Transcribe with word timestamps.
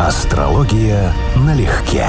Астрология 0.00 1.12
налегке. 1.36 2.06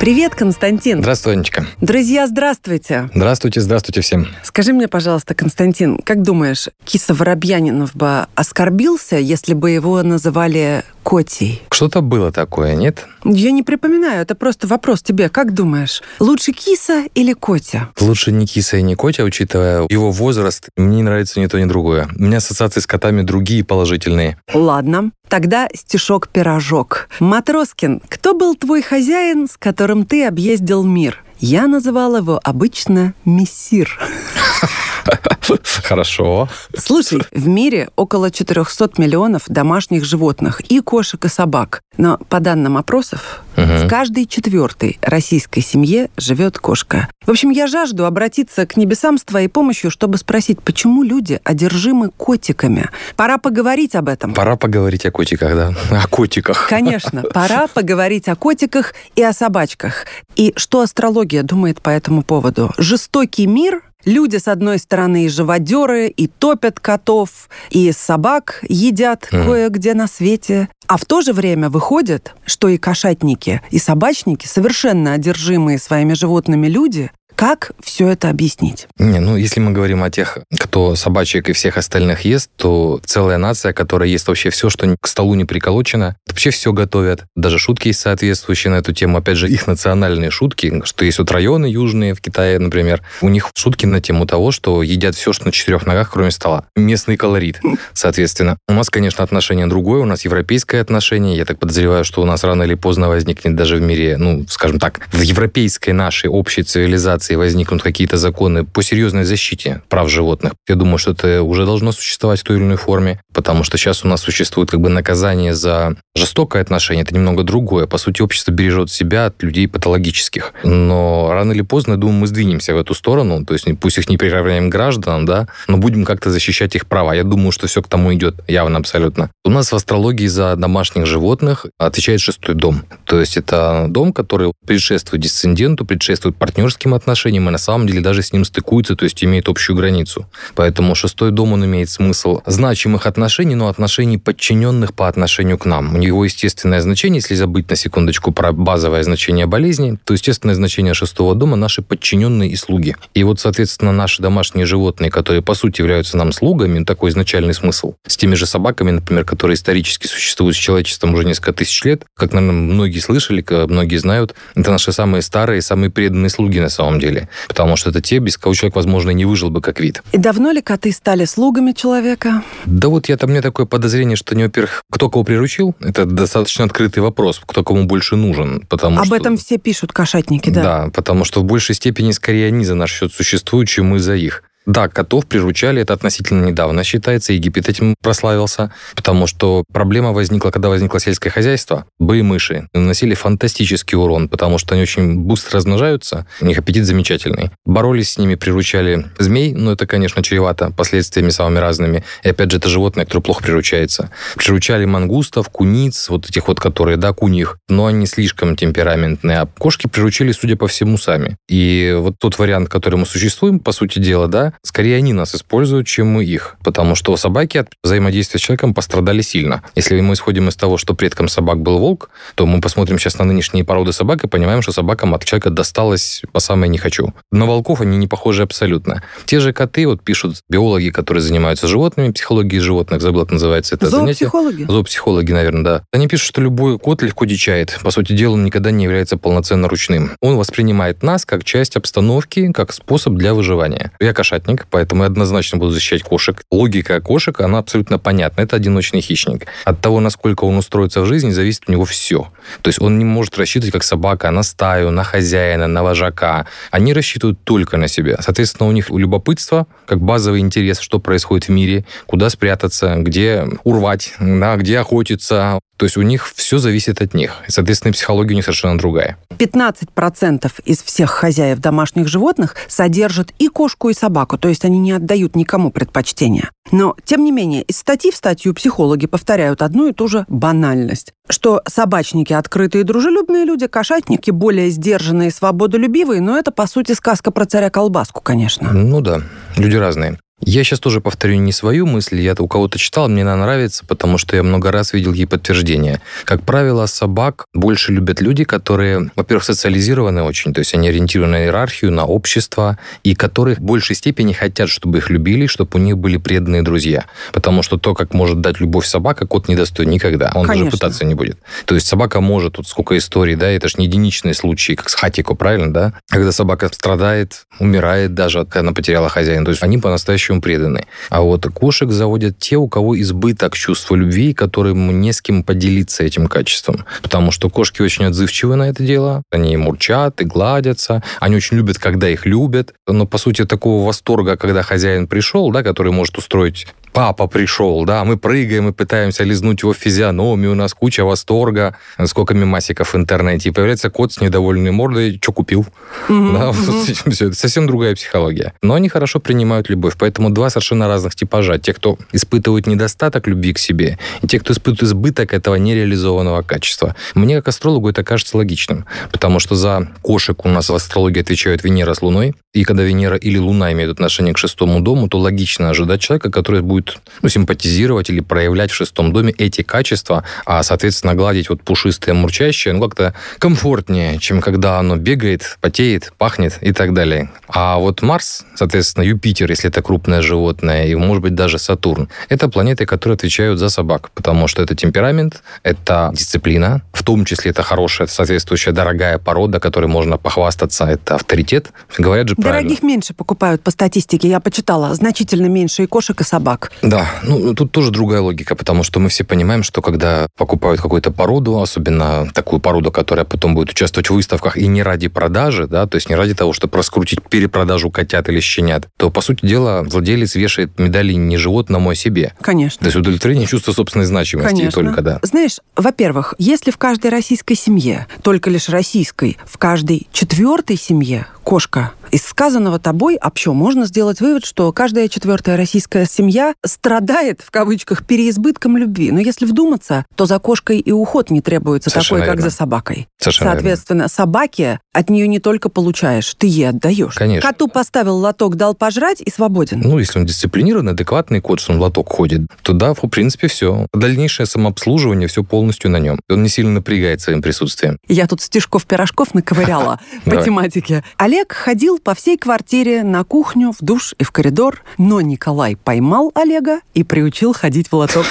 Привет, 0.00 0.34
Константин. 0.34 1.00
Здравствуй, 1.00 1.34
Анечка. 1.34 1.66
Друзья, 1.82 2.26
здравствуйте. 2.26 3.10
Здравствуйте, 3.14 3.60
здравствуйте 3.60 4.00
всем. 4.00 4.28
Скажи 4.42 4.72
мне, 4.72 4.88
пожалуйста, 4.88 5.34
Константин, 5.34 5.98
как 5.98 6.22
думаешь, 6.22 6.70
Киса 6.84 7.12
Воробьянинов 7.12 7.94
бы 7.94 8.26
оскорбился, 8.34 9.16
если 9.16 9.52
бы 9.52 9.72
его 9.72 10.02
называли 10.02 10.84
Котей? 11.02 11.62
Что-то 11.70 12.00
было 12.00 12.30
такое, 12.30 12.74
нет? 12.74 13.06
Я 13.24 13.50
не 13.50 13.62
припоминаю, 13.62 14.22
это 14.22 14.34
просто 14.34 14.66
вопрос 14.66 15.02
тебе. 15.02 15.28
Как 15.28 15.54
думаешь, 15.54 16.02
лучше 16.18 16.52
Киса 16.52 17.04
или 17.14 17.32
Котя? 17.32 17.88
Лучше 18.00 18.32
не 18.32 18.46
Киса 18.46 18.76
и 18.76 18.82
не 18.82 18.96
Котя, 18.96 19.24
учитывая 19.24 19.86
его 19.88 20.10
возраст. 20.10 20.68
Мне 20.76 20.96
не 20.96 21.02
нравится 21.02 21.40
ни 21.40 21.46
то, 21.46 21.60
ни 21.60 21.64
другое. 21.64 22.08
У 22.16 22.22
меня 22.22 22.38
ассоциации 22.38 22.80
с 22.80 22.86
котами 22.86 23.22
другие 23.22 23.64
положительные. 23.64 24.38
Ладно, 24.52 25.12
тогда 25.28 25.68
стишок-пирожок. 25.74 27.08
Матроскин, 27.20 28.00
кто 28.08 28.34
был 28.34 28.54
твой 28.54 28.82
хозяин, 28.82 29.48
с 29.48 29.56
которым 29.56 30.04
ты 30.04 30.24
объездил 30.26 30.82
мир? 30.82 31.22
Я 31.38 31.66
называл 31.66 32.16
его 32.16 32.38
обычно 32.44 33.14
мессир. 33.24 33.98
Хорошо. 35.82 36.48
Слушай, 36.76 37.22
в 37.32 37.48
мире 37.48 37.88
около 37.96 38.30
400 38.30 38.90
миллионов 38.98 39.42
домашних 39.48 40.04
животных, 40.04 40.60
и 40.60 40.80
кошек, 40.80 41.24
и 41.24 41.28
собак. 41.28 41.82
Но 41.96 42.18
по 42.28 42.40
данным 42.40 42.76
опросов, 42.76 43.42
угу. 43.56 43.64
в 43.64 43.88
каждой 43.88 44.26
четвертой 44.26 44.98
российской 45.02 45.60
семье 45.60 46.08
живет 46.16 46.58
кошка. 46.58 47.08
В 47.26 47.30
общем, 47.30 47.50
я 47.50 47.66
жажду 47.66 48.06
обратиться 48.06 48.66
к 48.66 48.76
небесам 48.76 49.18
с 49.18 49.24
твоей 49.24 49.48
помощью, 49.48 49.90
чтобы 49.90 50.18
спросить, 50.18 50.62
почему 50.62 51.02
люди 51.02 51.40
одержимы 51.44 52.10
котиками. 52.10 52.88
Пора 53.16 53.38
поговорить 53.38 53.94
об 53.94 54.08
этом. 54.08 54.34
Пора 54.34 54.56
поговорить 54.56 55.04
о 55.04 55.10
котиках, 55.10 55.54
да. 55.54 55.74
О 56.02 56.08
котиках. 56.08 56.68
Конечно, 56.68 57.22
пора 57.34 57.66
поговорить 57.66 58.28
о 58.28 58.36
котиках 58.36 58.94
и 59.16 59.22
о 59.22 59.32
собачках. 59.32 60.06
И 60.36 60.52
что 60.56 60.80
астрология 60.80 61.42
думает 61.42 61.80
по 61.82 61.90
этому 61.90 62.22
поводу? 62.22 62.72
Жестокий 62.78 63.46
мир 63.46 63.82
Люди, 64.04 64.36
с 64.36 64.48
одной 64.48 64.78
стороны, 64.78 65.26
и 65.26 65.28
живодеры, 65.28 66.08
и 66.08 66.26
топят 66.26 66.80
котов, 66.80 67.48
и 67.70 67.92
собак 67.92 68.64
едят 68.68 69.28
mm. 69.30 69.44
кое-где 69.44 69.94
на 69.94 70.06
свете. 70.06 70.68
А 70.86 70.96
в 70.96 71.04
то 71.04 71.20
же 71.20 71.32
время 71.32 71.68
выходит, 71.68 72.34
что 72.44 72.68
и 72.68 72.78
кошатники, 72.78 73.62
и 73.70 73.78
собачники, 73.78 74.46
совершенно 74.46 75.12
одержимые 75.12 75.78
своими 75.78 76.14
животными 76.14 76.66
люди, 76.66 77.10
как 77.40 77.72
все 77.82 78.08
это 78.08 78.28
объяснить? 78.28 78.86
Не, 78.98 79.18
ну, 79.18 79.34
если 79.34 79.60
мы 79.60 79.72
говорим 79.72 80.02
о 80.02 80.10
тех, 80.10 80.36
кто 80.58 80.94
собачек 80.94 81.48
и 81.48 81.54
всех 81.54 81.78
остальных 81.78 82.26
ест, 82.26 82.50
то 82.56 83.00
целая 83.06 83.38
нация, 83.38 83.72
которая 83.72 84.10
ест 84.10 84.28
вообще 84.28 84.50
все, 84.50 84.68
что 84.68 84.94
к 85.00 85.08
столу 85.08 85.34
не 85.34 85.46
приколочено, 85.46 86.16
вообще 86.28 86.50
все 86.50 86.74
готовят. 86.74 87.24
Даже 87.36 87.58
шутки 87.58 87.88
есть 87.88 88.00
соответствующие 88.00 88.72
на 88.72 88.76
эту 88.76 88.92
тему. 88.92 89.16
Опять 89.16 89.38
же, 89.38 89.48
их 89.48 89.66
национальные 89.66 90.28
шутки, 90.28 90.82
что 90.84 91.06
есть 91.06 91.18
вот 91.18 91.30
районы 91.30 91.64
южные 91.64 92.12
в 92.12 92.20
Китае, 92.20 92.58
например, 92.58 93.00
у 93.22 93.30
них 93.30 93.50
шутки 93.54 93.86
на 93.86 94.02
тему 94.02 94.26
того, 94.26 94.50
что 94.50 94.82
едят 94.82 95.14
все, 95.14 95.32
что 95.32 95.46
на 95.46 95.52
четырех 95.52 95.86
ногах, 95.86 96.10
кроме 96.10 96.32
стола. 96.32 96.66
Местный 96.76 97.16
колорит, 97.16 97.58
соответственно. 97.94 98.58
У 98.68 98.74
нас, 98.74 98.90
конечно, 98.90 99.24
отношение 99.24 99.66
другое, 99.66 100.02
у 100.02 100.04
нас 100.04 100.26
европейское 100.26 100.82
отношение. 100.82 101.38
Я 101.38 101.46
так 101.46 101.58
подозреваю, 101.58 102.04
что 102.04 102.20
у 102.20 102.26
нас 102.26 102.44
рано 102.44 102.64
или 102.64 102.74
поздно 102.74 103.08
возникнет 103.08 103.56
даже 103.56 103.76
в 103.76 103.80
мире, 103.80 104.18
ну, 104.18 104.44
скажем 104.46 104.78
так, 104.78 105.00
в 105.10 105.22
европейской 105.22 105.92
нашей 105.92 106.28
общей 106.28 106.64
цивилизации 106.64 107.29
Федерации 107.30 107.34
возникнут 107.36 107.82
какие-то 107.82 108.16
законы 108.16 108.64
по 108.64 108.82
серьезной 108.82 109.24
защите 109.24 109.82
прав 109.88 110.10
животных, 110.10 110.52
я 110.68 110.74
думаю, 110.74 110.98
что 110.98 111.12
это 111.12 111.42
уже 111.42 111.64
должно 111.64 111.92
существовать 111.92 112.40
в 112.40 112.44
той 112.44 112.56
или 112.56 112.64
иной 112.64 112.76
форме, 112.76 113.20
потому 113.32 113.64
что 113.64 113.78
сейчас 113.78 114.04
у 114.04 114.08
нас 114.08 114.20
существует 114.20 114.70
как 114.70 114.80
бы 114.80 114.88
наказание 114.88 115.54
за 115.54 115.96
жестокое 116.16 116.62
отношение, 116.62 117.04
это 117.04 117.14
немного 117.14 117.42
другое. 117.42 117.86
По 117.86 117.98
сути, 117.98 118.22
общество 118.22 118.52
бережет 118.52 118.90
себя 118.90 119.26
от 119.26 119.42
людей 119.42 119.68
патологических. 119.68 120.52
Но 120.64 121.28
рано 121.32 121.52
или 121.52 121.62
поздно, 121.62 121.92
я 121.92 121.98
думаю, 121.98 122.20
мы 122.20 122.26
сдвинемся 122.26 122.74
в 122.74 122.78
эту 122.78 122.94
сторону, 122.94 123.44
то 123.44 123.54
есть 123.54 123.66
пусть 123.80 123.98
их 123.98 124.08
не 124.08 124.16
приравняем 124.16 124.70
гражданам, 124.70 125.24
да, 125.24 125.46
но 125.68 125.76
будем 125.76 126.04
как-то 126.04 126.30
защищать 126.30 126.74
их 126.74 126.86
права. 126.86 127.14
Я 127.14 127.24
думаю, 127.24 127.52
что 127.52 127.66
все 127.66 127.80
к 127.80 127.88
тому 127.88 128.12
идет, 128.12 128.34
явно 128.48 128.78
абсолютно. 128.78 129.30
У 129.44 129.50
нас 129.50 129.72
в 129.72 129.76
астрологии 129.76 130.26
за 130.26 130.56
домашних 130.56 131.06
животных 131.06 131.66
отвечает 131.78 132.20
шестой 132.20 132.54
дом. 132.54 132.82
То 133.04 133.20
есть 133.20 133.36
это 133.36 133.86
дом, 133.88 134.12
который 134.12 134.52
предшествует 134.66 135.22
дисценденту, 135.22 135.84
предшествует 135.84 136.36
партнерским 136.36 136.94
отношениям, 136.94 137.09
отношениям 137.10 137.48
и 137.48 137.52
на 137.52 137.58
самом 137.58 137.86
деле 137.86 138.00
даже 138.00 138.22
с 138.22 138.32
ним 138.32 138.44
стыкуется, 138.44 138.94
то 138.94 139.04
есть 139.04 139.22
имеет 139.24 139.48
общую 139.48 139.76
границу. 139.76 140.26
Поэтому 140.54 140.94
шестой 140.94 141.32
дом, 141.32 141.52
он 141.52 141.64
имеет 141.64 141.90
смысл 141.90 142.40
значимых 142.46 143.06
отношений, 143.06 143.56
но 143.56 143.68
отношений 143.68 144.16
подчиненных 144.16 144.94
по 144.94 145.08
отношению 145.08 145.58
к 145.58 145.66
нам. 145.66 145.94
У 145.94 145.98
него 145.98 146.24
естественное 146.24 146.80
значение, 146.80 147.18
если 147.18 147.34
забыть 147.34 147.68
на 147.68 147.76
секундочку 147.76 148.30
про 148.32 148.52
базовое 148.52 149.02
значение 149.02 149.46
болезни, 149.46 149.98
то 150.04 150.14
естественное 150.14 150.54
значение 150.54 150.94
шестого 150.94 151.34
дома– 151.34 151.56
наши 151.60 151.82
подчиненные 151.82 152.50
и 152.50 152.56
слуги. 152.56 152.94
И 153.14 153.24
вот, 153.24 153.40
соответственно, 153.40 153.92
наши 153.92 154.22
домашние 154.22 154.66
животные, 154.66 155.10
которые, 155.10 155.42
по 155.42 155.54
сути, 155.54 155.80
являются 155.80 156.16
нам 156.16 156.32
слугами, 156.32 156.84
такой 156.84 157.10
изначальный 157.10 157.54
смысл. 157.54 157.94
С 158.06 158.16
теми 158.16 158.36
же 158.36 158.46
собаками, 158.46 158.92
например, 158.92 159.24
которые 159.24 159.56
исторически 159.56 160.06
существуют 160.06 160.56
с 160.56 160.58
человечеством 160.58 161.14
уже 161.14 161.24
несколько 161.24 161.52
тысяч 161.52 161.84
лет, 161.84 162.04
как, 162.14 162.32
наверное, 162.32 162.54
многие 162.54 163.00
слышали, 163.00 163.44
многие 163.66 163.96
знают, 163.96 164.34
это 164.54 164.70
наши 164.70 164.92
самые 164.92 165.22
старые, 165.22 165.60
самые 165.60 165.90
преданные 165.90 166.30
слуги 166.30 166.60
на 166.60 166.68
самом 166.68 166.98
деле 166.98 166.99
деле. 167.00 167.28
Потому 167.48 167.76
что 167.76 167.90
это 167.90 168.00
те, 168.00 168.18
без 168.18 168.36
кого 168.36 168.54
человек, 168.54 168.76
возможно, 168.76 169.10
не 169.10 169.24
выжил 169.24 169.50
бы 169.50 169.60
как 169.60 169.80
вид. 169.80 170.02
И 170.12 170.18
давно 170.18 170.50
ли 170.52 170.60
коты 170.60 170.92
стали 170.92 171.24
слугами 171.24 171.72
человека? 171.72 172.42
Да 172.66 172.88
вот 172.88 173.08
я 173.08 173.16
там, 173.16 173.30
мне 173.30 173.42
такое 173.42 173.66
подозрение, 173.66 174.16
что, 174.16 174.34
не, 174.34 174.44
во-первых, 174.44 174.82
кто 174.90 175.10
кого 175.10 175.24
приручил, 175.24 175.74
это 175.80 176.04
достаточно 176.04 176.64
открытый 176.64 177.02
вопрос, 177.02 177.40
кто 177.44 177.64
кому 177.64 177.84
больше 177.84 178.16
нужен. 178.16 178.66
Потому 178.68 179.00
Об 179.00 179.06
что... 179.06 179.16
этом 179.16 179.36
все 179.36 179.58
пишут 179.58 179.92
кошатники, 179.92 180.50
да? 180.50 180.62
Да, 180.62 180.90
потому 180.92 181.24
что 181.24 181.40
в 181.40 181.44
большей 181.44 181.74
степени 181.74 182.12
скорее 182.12 182.48
они 182.48 182.64
за 182.64 182.74
наш 182.74 182.92
счет 182.92 183.12
существуют, 183.12 183.68
чем 183.68 183.86
мы 183.86 183.98
за 183.98 184.14
их. 184.14 184.42
Да, 184.70 184.86
котов 184.88 185.26
приручали, 185.26 185.82
это 185.82 185.94
относительно 185.94 186.46
недавно 186.46 186.84
считается, 186.84 187.32
Египет 187.32 187.68
этим 187.68 187.96
прославился, 188.00 188.72
потому 188.94 189.26
что 189.26 189.64
проблема 189.72 190.12
возникла, 190.12 190.52
когда 190.52 190.68
возникло 190.68 191.00
сельское 191.00 191.28
хозяйство. 191.28 191.86
Были 191.98 192.22
мыши, 192.22 192.68
наносили 192.72 193.14
фантастический 193.14 193.98
урон, 193.98 194.28
потому 194.28 194.58
что 194.58 194.74
они 194.74 194.82
очень 194.82 195.18
быстро 195.18 195.56
размножаются, 195.56 196.24
у 196.40 196.46
них 196.46 196.56
аппетит 196.56 196.86
замечательный. 196.86 197.50
Боролись 197.64 198.12
с 198.12 198.18
ними, 198.18 198.36
приручали 198.36 199.06
змей, 199.18 199.54
но 199.54 199.72
это, 199.72 199.88
конечно, 199.88 200.22
чревато 200.22 200.70
последствиями 200.70 201.30
самыми 201.30 201.58
разными. 201.58 202.04
И 202.22 202.28
опять 202.28 202.52
же, 202.52 202.58
это 202.58 202.68
животное, 202.68 203.06
которое 203.06 203.22
плохо 203.22 203.42
приручается. 203.42 204.12
Приручали 204.36 204.84
мангустов, 204.84 205.48
куниц, 205.48 206.08
вот 206.10 206.28
этих 206.28 206.46
вот, 206.46 206.60
которые, 206.60 206.96
да, 206.96 207.12
куних, 207.12 207.58
но 207.68 207.86
они 207.86 208.06
слишком 208.06 208.54
темпераментные, 208.54 209.40
а 209.40 209.46
кошки 209.46 209.88
приручили, 209.88 210.30
судя 210.30 210.54
по 210.54 210.68
всему, 210.68 210.96
сами. 210.96 211.36
И 211.48 211.92
вот 211.98 212.20
тот 212.20 212.38
вариант, 212.38 212.68
который 212.68 213.00
мы 213.00 213.06
существуем, 213.06 213.58
по 213.58 213.72
сути 213.72 213.98
дела, 213.98 214.28
да, 214.28 214.52
скорее 214.62 214.96
они 214.96 215.12
нас 215.12 215.34
используют, 215.34 215.86
чем 215.86 216.08
мы 216.08 216.24
их. 216.24 216.56
Потому 216.64 216.94
что 216.94 217.16
собаки 217.16 217.58
от 217.58 217.68
взаимодействия 217.82 218.38
с 218.38 218.42
человеком 218.42 218.74
пострадали 218.74 219.22
сильно. 219.22 219.62
Если 219.74 220.00
мы 220.00 220.14
исходим 220.14 220.48
из 220.48 220.56
того, 220.56 220.76
что 220.78 220.94
предком 220.94 221.28
собак 221.28 221.60
был 221.60 221.78
волк, 221.78 222.10
то 222.34 222.46
мы 222.46 222.60
посмотрим 222.60 222.98
сейчас 222.98 223.18
на 223.18 223.24
нынешние 223.24 223.64
породы 223.64 223.92
собак 223.92 224.24
и 224.24 224.28
понимаем, 224.28 224.62
что 224.62 224.72
собакам 224.72 225.14
от 225.14 225.24
человека 225.24 225.50
досталось 225.50 226.22
по 226.32 226.40
самое 226.40 226.68
не 226.68 226.78
хочу. 226.78 227.14
На 227.30 227.46
волков 227.46 227.80
они 227.80 227.96
не 227.96 228.06
похожи 228.06 228.42
абсолютно. 228.42 229.02
Те 229.26 229.40
же 229.40 229.52
коты, 229.52 229.86
вот 229.86 230.02
пишут 230.02 230.36
биологи, 230.48 230.90
которые 230.90 231.22
занимаются 231.22 231.66
животными, 231.68 232.12
психологией 232.12 232.60
животных, 232.60 233.00
забыл, 233.02 233.22
как 233.22 233.32
называется 233.32 233.74
это 233.76 233.88
Зоопсихологи? 233.88 234.54
занятие. 234.56 234.72
Зоопсихологи, 234.72 235.32
наверное, 235.32 235.64
да. 235.64 235.82
Они 235.92 236.08
пишут, 236.08 236.26
что 236.26 236.40
любой 236.40 236.78
кот 236.78 237.02
легко 237.02 237.24
дичает. 237.24 237.78
По 237.82 237.90
сути 237.90 238.12
дела, 238.12 238.34
он 238.34 238.44
никогда 238.44 238.70
не 238.70 238.84
является 238.84 239.16
полноценно 239.16 239.68
ручным. 239.68 240.12
Он 240.20 240.36
воспринимает 240.36 241.02
нас 241.02 241.24
как 241.24 241.44
часть 241.44 241.76
обстановки, 241.76 242.52
как 242.52 242.72
способ 242.72 243.14
для 243.14 243.34
выживания. 243.34 243.92
Я 244.00 244.12
кошачий 244.12 244.39
кошатник, 244.40 244.66
поэтому 244.70 245.02
я 245.02 245.06
однозначно 245.08 245.58
буду 245.58 245.72
защищать 245.72 246.02
кошек. 246.02 246.42
Логика 246.50 247.00
кошек, 247.00 247.40
она 247.40 247.58
абсолютно 247.58 247.98
понятна. 247.98 248.42
Это 248.42 248.56
одиночный 248.56 249.00
хищник. 249.00 249.46
От 249.64 249.80
того, 249.80 250.00
насколько 250.00 250.44
он 250.44 250.56
устроится 250.56 251.00
в 251.00 251.06
жизни, 251.06 251.30
зависит 251.30 251.64
у 251.68 251.72
него 251.72 251.84
все. 251.84 252.28
То 252.62 252.68
есть 252.68 252.80
он 252.80 252.98
не 252.98 253.04
может 253.04 253.38
рассчитывать, 253.38 253.72
как 253.72 253.84
собака, 253.84 254.30
на 254.30 254.42
стаю, 254.42 254.90
на 254.90 255.04
хозяина, 255.04 255.66
на 255.66 255.82
вожака. 255.82 256.46
Они 256.70 256.92
рассчитывают 256.92 257.38
только 257.44 257.76
на 257.76 257.88
себя. 257.88 258.16
Соответственно, 258.20 258.68
у 258.68 258.72
них 258.72 258.90
любопытство, 258.90 259.66
как 259.86 260.00
базовый 260.00 260.40
интерес, 260.40 260.80
что 260.80 260.98
происходит 260.98 261.48
в 261.48 261.50
мире, 261.50 261.84
куда 262.06 262.30
спрятаться, 262.30 262.96
где 262.96 263.46
урвать, 263.64 264.14
да, 264.20 264.56
где 264.56 264.78
охотиться. 264.78 265.60
То 265.76 265.86
есть 265.86 265.96
у 265.96 266.02
них 266.02 266.30
все 266.34 266.58
зависит 266.58 267.00
от 267.00 267.14
них. 267.14 267.36
И, 267.48 267.50
соответственно, 267.50 267.94
психология 267.94 268.34
у 268.34 268.36
них 268.36 268.44
совершенно 268.44 268.76
другая. 268.76 269.16
15% 269.38 270.52
из 270.66 270.82
всех 270.82 271.10
хозяев 271.10 271.58
домашних 271.58 272.06
животных 272.06 272.54
содержат 272.68 273.32
и 273.38 273.48
кошку, 273.48 273.88
и 273.88 273.94
собаку. 273.94 274.29
То 274.36 274.48
есть 274.48 274.64
они 274.64 274.78
не 274.78 274.92
отдают 274.92 275.36
никому 275.36 275.70
предпочтения. 275.70 276.50
Но, 276.72 276.94
тем 277.04 277.24
не 277.24 277.32
менее, 277.32 277.62
из 277.62 277.78
статьи 277.78 278.10
в 278.10 278.16
статью 278.16 278.54
психологи 278.54 279.06
повторяют 279.06 279.62
одну 279.62 279.88
и 279.88 279.92
ту 279.92 280.08
же 280.08 280.24
банальность, 280.28 281.12
что 281.28 281.62
собачники 281.66 282.32
открытые 282.32 282.82
и 282.82 282.84
дружелюбные 282.84 283.44
люди, 283.44 283.66
кошатники 283.66 284.30
более 284.30 284.70
сдержанные 284.70 285.28
и 285.28 285.32
свободолюбивые, 285.32 286.20
но 286.20 286.38
это, 286.38 286.50
по 286.50 286.66
сути, 286.66 286.92
сказка 286.92 287.30
про 287.30 287.44
царя 287.44 287.70
колбаску, 287.70 288.20
конечно. 288.20 288.72
Ну 288.72 289.00
да, 289.00 289.22
люди 289.56 289.76
разные. 289.76 290.18
Я 290.40 290.64
сейчас 290.64 290.80
тоже 290.80 291.00
повторю 291.00 291.36
не 291.36 291.52
свою 291.52 291.86
мысль, 291.86 292.20
я 292.20 292.34
у 292.38 292.48
кого-то 292.48 292.78
читал, 292.78 293.08
мне 293.08 293.22
она 293.22 293.36
нравится, 293.36 293.84
потому 293.86 294.16
что 294.16 294.36
я 294.36 294.42
много 294.42 294.72
раз 294.72 294.92
видел 294.92 295.12
ей 295.12 295.26
подтверждение. 295.26 296.00
Как 296.24 296.42
правило, 296.42 296.86
собак 296.86 297.44
больше 297.52 297.92
любят 297.92 298.20
люди, 298.20 298.44
которые, 298.44 299.10
во-первых, 299.16 299.44
социализированы 299.44 300.22
очень, 300.22 300.54
то 300.54 300.60
есть 300.60 300.74
они 300.74 300.88
ориентированы 300.88 301.30
на 301.30 301.44
иерархию, 301.44 301.92
на 301.92 302.06
общество, 302.06 302.78
и 303.04 303.14
которые 303.14 303.56
в 303.56 303.60
большей 303.60 303.94
степени 303.94 304.32
хотят, 304.32 304.68
чтобы 304.68 304.98
их 304.98 305.10
любили, 305.10 305.46
чтобы 305.46 305.70
у 305.74 305.78
них 305.78 305.98
были 305.98 306.16
преданные 306.16 306.62
друзья. 306.62 307.04
Потому 307.32 307.62
что 307.62 307.76
то, 307.76 307.94
как 307.94 308.14
может 308.14 308.40
дать 308.40 308.60
любовь 308.60 308.86
собака, 308.86 309.26
кот 309.26 309.48
не 309.48 309.56
достоин 309.56 309.90
никогда. 309.90 310.32
Он 310.34 310.46
Конечно. 310.46 310.64
даже 310.64 310.70
пытаться 310.70 311.04
не 311.04 311.14
будет. 311.14 311.38
То 311.66 311.74
есть 311.74 311.86
собака 311.86 312.20
может, 312.20 312.56
вот 312.56 312.66
сколько 312.66 312.96
историй, 312.96 313.34
да, 313.36 313.48
это 313.50 313.68
же 313.68 313.74
не 313.78 313.86
единичные 313.86 314.34
случаи, 314.34 314.72
как 314.72 314.88
с 314.88 314.94
Хатико, 314.94 315.34
правильно, 315.34 315.72
да? 315.72 315.92
Когда 316.08 316.32
собака 316.32 316.70
страдает, 316.72 317.46
умирает 317.58 318.14
даже, 318.14 318.40
когда 318.44 318.60
она 318.60 318.72
потеряла 318.72 319.08
хозяина. 319.08 319.44
То 319.44 319.50
есть 319.50 319.62
они 319.62 319.78
по-настоящему 319.78 320.29
преданы. 320.38 320.86
А 321.08 321.22
вот 321.22 321.46
кошек 321.46 321.90
заводят 321.90 322.38
те, 322.38 322.56
у 322.56 322.68
кого 322.68 323.00
избыток 323.00 323.56
чувства 323.56 323.94
любви, 323.94 324.34
которым 324.34 325.00
не 325.00 325.12
с 325.12 325.22
кем 325.22 325.42
поделиться 325.42 326.04
этим 326.04 326.26
качеством. 326.26 326.84
Потому 327.02 327.30
что 327.30 327.48
кошки 327.48 327.82
очень 327.82 328.04
отзывчивы 328.04 328.56
на 328.56 328.68
это 328.68 328.82
дело. 328.82 329.22
Они 329.30 329.56
мурчат 329.56 330.20
и 330.20 330.24
гладятся. 330.24 331.02
Они 331.20 331.36
очень 331.36 331.56
любят, 331.56 331.78
когда 331.78 332.08
их 332.08 332.26
любят. 332.26 332.74
Но, 332.86 333.06
по 333.06 333.18
сути, 333.18 333.44
такого 333.44 333.86
восторга, 333.86 334.36
когда 334.36 334.62
хозяин 334.62 335.06
пришел, 335.06 335.50
да, 335.50 335.62
который 335.62 335.92
может 335.92 336.18
устроить 336.18 336.66
папа 336.92 337.26
пришел, 337.26 337.84
да, 337.84 338.04
мы 338.04 338.16
прыгаем 338.16 338.68
и 338.68 338.72
пытаемся 338.72 339.24
лизнуть 339.24 339.62
его 339.62 339.72
физиономию, 339.72 340.52
у 340.52 340.54
нас 340.54 340.74
куча 340.74 341.04
восторга, 341.04 341.76
сколько 342.06 342.34
мемасиков 342.34 342.92
в 342.92 342.96
интернете, 342.96 343.48
и 343.48 343.52
появляется 343.52 343.90
кот 343.90 344.12
с 344.12 344.20
недовольной 344.20 344.70
мордой, 344.70 345.18
что 345.20 345.32
купил. 345.32 345.66
Mm-hmm. 346.08 346.32
Да, 346.32 346.50
mm-hmm. 346.50 347.26
это 347.28 347.36
совсем 347.36 347.66
другая 347.66 347.94
психология. 347.94 348.52
Но 348.62 348.74
они 348.74 348.88
хорошо 348.88 349.20
принимают 349.20 349.68
любовь, 349.68 349.94
поэтому 349.98 350.19
два 350.28 350.50
совершенно 350.50 350.88
разных 350.88 351.14
типажа. 351.14 351.58
Те, 351.58 351.72
кто 351.72 351.98
испытывают 352.12 352.66
недостаток 352.66 353.26
любви 353.26 353.54
к 353.54 353.58
себе, 353.58 353.98
и 354.20 354.26
те, 354.26 354.38
кто 354.38 354.52
испытывает 354.52 354.82
избыток 354.82 355.32
этого 355.32 355.54
нереализованного 355.54 356.42
качества. 356.42 356.94
Мне, 357.14 357.36
как 357.36 357.48
астрологу, 357.48 357.88
это 357.88 358.04
кажется 358.04 358.36
логичным, 358.36 358.84
потому 359.10 359.40
что 359.40 359.54
за 359.54 359.88
кошек 360.02 360.44
у 360.44 360.48
нас 360.48 360.68
в 360.68 360.74
астрологии 360.74 361.20
отвечают 361.20 361.64
Венера 361.64 361.94
с 361.94 362.02
Луной, 362.02 362.34
и 362.52 362.64
когда 362.64 362.82
Венера 362.82 363.16
или 363.16 363.38
Луна 363.38 363.72
имеют 363.72 363.92
отношение 363.92 364.34
к 364.34 364.38
шестому 364.38 364.80
дому, 364.80 365.08
то 365.08 365.18
логично 365.18 365.70
ожидать 365.70 366.00
человека, 366.00 366.32
который 366.32 366.62
будет 366.62 366.98
ну, 367.22 367.28
симпатизировать 367.28 368.10
или 368.10 368.18
проявлять 368.18 368.72
в 368.72 368.74
шестом 368.74 369.12
доме 369.12 369.32
эти 369.38 369.62
качества, 369.62 370.24
а, 370.44 370.62
соответственно, 370.64 371.14
гладить 371.14 371.48
вот 371.48 371.62
пушистое, 371.62 372.14
мурчащее, 372.14 372.74
ну, 372.74 372.80
как-то 372.80 373.14
комфортнее, 373.38 374.18
чем 374.18 374.40
когда 374.40 374.80
оно 374.80 374.96
бегает, 374.96 375.58
потеет, 375.60 376.12
пахнет 376.18 376.58
и 376.60 376.72
так 376.72 376.92
далее. 376.92 377.30
А 377.46 377.78
вот 377.78 378.02
Марс, 378.02 378.44
соответственно, 378.56 379.04
Юпитер, 379.04 379.48
если 379.48 379.70
это 379.70 379.80
крупное 380.10 380.22
животное, 380.22 380.86
и, 380.86 380.94
может 380.94 381.22
быть, 381.22 381.34
даже 381.34 381.58
Сатурн, 381.58 382.08
это 382.28 382.48
планеты, 382.48 382.86
которые 382.86 383.14
отвечают 383.14 383.58
за 383.58 383.68
собак, 383.68 384.10
потому 384.14 384.48
что 384.48 384.62
это 384.62 384.74
темперамент, 384.74 385.42
это 385.62 386.10
дисциплина, 386.12 386.82
в 386.92 387.02
том 387.02 387.24
числе 387.24 387.50
это 387.50 387.62
хорошая, 387.62 388.08
соответствующая 388.08 388.72
дорогая 388.72 389.18
порода, 389.18 389.60
которой 389.60 389.86
можно 389.86 390.18
похвастаться, 390.18 390.84
это 390.84 391.14
авторитет. 391.14 391.70
Говорят 391.98 392.28
же 392.28 392.34
правильно. 392.34 392.62
Дорогих 392.62 392.82
меньше 392.82 393.14
покупают 393.14 393.62
по 393.62 393.70
статистике, 393.70 394.28
я 394.28 394.40
почитала, 394.40 394.94
значительно 394.94 395.46
меньше 395.46 395.84
и 395.84 395.86
кошек, 395.86 396.20
и 396.20 396.24
собак. 396.24 396.72
Да, 396.82 397.06
ну 397.22 397.54
тут 397.54 397.70
тоже 397.72 397.90
другая 397.90 398.20
логика, 398.20 398.56
потому 398.56 398.82
что 398.82 399.00
мы 399.00 399.08
все 399.08 399.24
понимаем, 399.24 399.62
что 399.62 399.82
когда 399.82 400.26
покупают 400.36 400.80
какую-то 400.80 401.12
породу, 401.12 401.60
особенно 401.60 402.26
такую 402.34 402.60
породу, 402.60 402.90
которая 402.90 403.24
потом 403.24 403.54
будет 403.54 403.70
участвовать 403.70 404.10
в 404.10 404.14
выставках 404.14 404.56
и 404.56 404.66
не 404.66 404.82
ради 404.82 405.08
продажи, 405.08 405.66
да, 405.66 405.86
то 405.86 405.96
есть 405.96 406.10
не 406.10 406.16
ради 406.16 406.34
того, 406.34 406.52
чтобы 406.52 406.78
раскрутить 406.78 407.22
перепродажу 407.28 407.90
котят 407.90 408.28
или 408.28 408.40
щенят, 408.40 408.88
то, 408.96 409.10
по 409.10 409.20
сути 409.20 409.46
дела, 409.46 409.82
владелец 409.92 410.34
вешает 410.34 410.78
медали 410.78 411.12
не 411.12 411.36
животному, 411.36 411.90
а 411.90 411.94
себе. 411.94 412.34
Конечно. 412.40 412.80
То 412.80 412.86
есть 412.86 412.96
удовлетворение 412.96 413.46
чувства 413.46 413.72
собственной 413.72 414.06
значимости 414.06 414.50
Конечно. 414.56 414.82
только, 414.82 415.02
да. 415.02 415.20
Знаешь, 415.22 415.58
во-первых, 415.76 416.34
если 416.38 416.70
в 416.70 416.78
каждой 416.78 417.10
российской 417.10 417.54
семье, 417.54 418.06
только 418.22 418.50
лишь 418.50 418.68
российской, 418.68 419.36
в 419.44 419.58
каждой 419.58 420.06
четвертой 420.12 420.76
семье 420.76 421.26
кошка. 421.42 421.92
Из 422.10 422.24
сказанного 422.24 422.78
тобой 422.78 423.16
общо 423.20 423.52
можно 423.52 423.86
сделать 423.86 424.20
вывод, 424.20 424.44
что 424.44 424.72
каждая 424.72 425.08
четвертая 425.08 425.56
российская 425.56 426.06
семья 426.06 426.54
страдает, 426.64 427.40
в 427.44 427.50
кавычках, 427.50 428.04
переизбытком 428.04 428.76
любви. 428.76 429.10
Но 429.12 429.20
если 429.20 429.46
вдуматься, 429.46 430.04
то 430.16 430.26
за 430.26 430.38
кошкой 430.38 430.78
и 430.78 430.92
уход 430.92 431.30
не 431.30 431.40
требуется 431.40 431.90
Совершенно 431.90 432.20
такой, 432.20 432.26
верно. 432.28 432.42
как 432.42 432.50
за 432.50 432.56
собакой. 432.56 433.08
Совершенно 433.18 433.52
Соответственно, 433.52 433.96
верно. 434.02 434.08
собаке 434.08 434.80
от 434.92 435.08
нее 435.08 435.28
не 435.28 435.38
только 435.38 435.68
получаешь, 435.68 436.34
ты 436.34 436.46
ей 436.46 436.68
отдаешь. 436.68 437.14
Конечно. 437.14 437.48
Коту 437.48 437.68
поставил 437.68 438.16
лоток, 438.16 438.56
дал 438.56 438.74
пожрать 438.74 439.20
и 439.20 439.30
свободен. 439.30 439.79
Ну, 439.82 439.98
если 439.98 440.18
он 440.18 440.26
дисциплинированный, 440.26 440.92
адекватный 440.92 441.40
кот, 441.40 441.60
что 441.60 441.72
он 441.72 441.78
лоток 441.78 442.08
ходит, 442.08 442.42
то 442.62 442.72
да, 442.72 442.94
в 442.94 443.00
принципе, 443.08 443.48
все. 443.48 443.86
Дальнейшее 443.92 444.46
самообслуживание, 444.46 445.28
все 445.28 445.42
полностью 445.42 445.90
на 445.90 445.98
нем. 445.98 446.20
Он 446.28 446.42
не 446.42 446.48
сильно 446.48 446.72
напрягает 446.72 447.20
своим 447.20 447.42
присутствием. 447.42 447.98
Я 448.08 448.26
тут 448.26 448.40
стишков-пирожков 448.40 449.34
наковыряла 449.34 450.00
по 450.24 450.36
тематике. 450.36 451.02
Олег 451.16 451.52
ходил 451.52 451.98
по 451.98 452.14
всей 452.14 452.36
квартире 452.36 453.02
на 453.02 453.24
кухню, 453.24 453.72
в 453.72 453.84
душ 453.84 454.14
и 454.18 454.24
в 454.24 454.30
коридор, 454.30 454.82
но 454.98 455.20
Николай 455.20 455.76
поймал 455.76 456.30
Олега 456.34 456.80
и 456.94 457.02
приучил 457.02 457.52
ходить 457.52 457.88
в 457.88 457.94
лоток. 457.94 458.26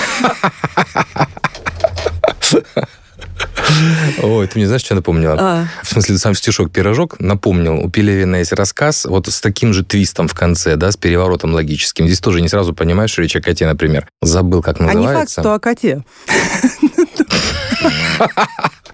Ой, 4.22 4.48
ты 4.48 4.58
мне 4.58 4.68
знаешь, 4.68 4.84
что 4.84 4.96
напомнила? 4.96 5.36
А. 5.40 5.66
В 5.84 5.88
смысле, 5.88 6.18
сам 6.18 6.34
стишок 6.36 6.72
«Пирожок» 6.72 7.20
напомнил. 7.20 7.80
У 7.80 7.90
Пелевина 7.90 8.38
есть 8.38 8.52
рассказ 8.54 9.06
вот 9.06 9.28
с 9.28 9.42
таким 9.42 9.74
же 9.74 9.84
твистом 9.84 10.28
в 10.28 10.34
конце, 10.34 10.76
да, 10.76 10.92
с 10.92 10.98
переворотом 10.98 11.54
логическим. 11.54 12.06
Здесь 12.06 12.20
тоже 12.20 12.42
не 12.42 12.48
сразу 12.50 12.74
понимаешь, 12.74 13.12
что 13.12 13.22
речь 13.22 13.36
о 13.36 13.42
коте, 13.42 13.66
например. 13.68 14.08
Забыл, 14.22 14.62
как 14.62 14.80
называется. 14.80 15.10
А 15.10 15.12
не 15.12 15.20
факт, 15.20 15.32
что 15.32 15.54
о 15.54 15.60
коте. 15.60 16.04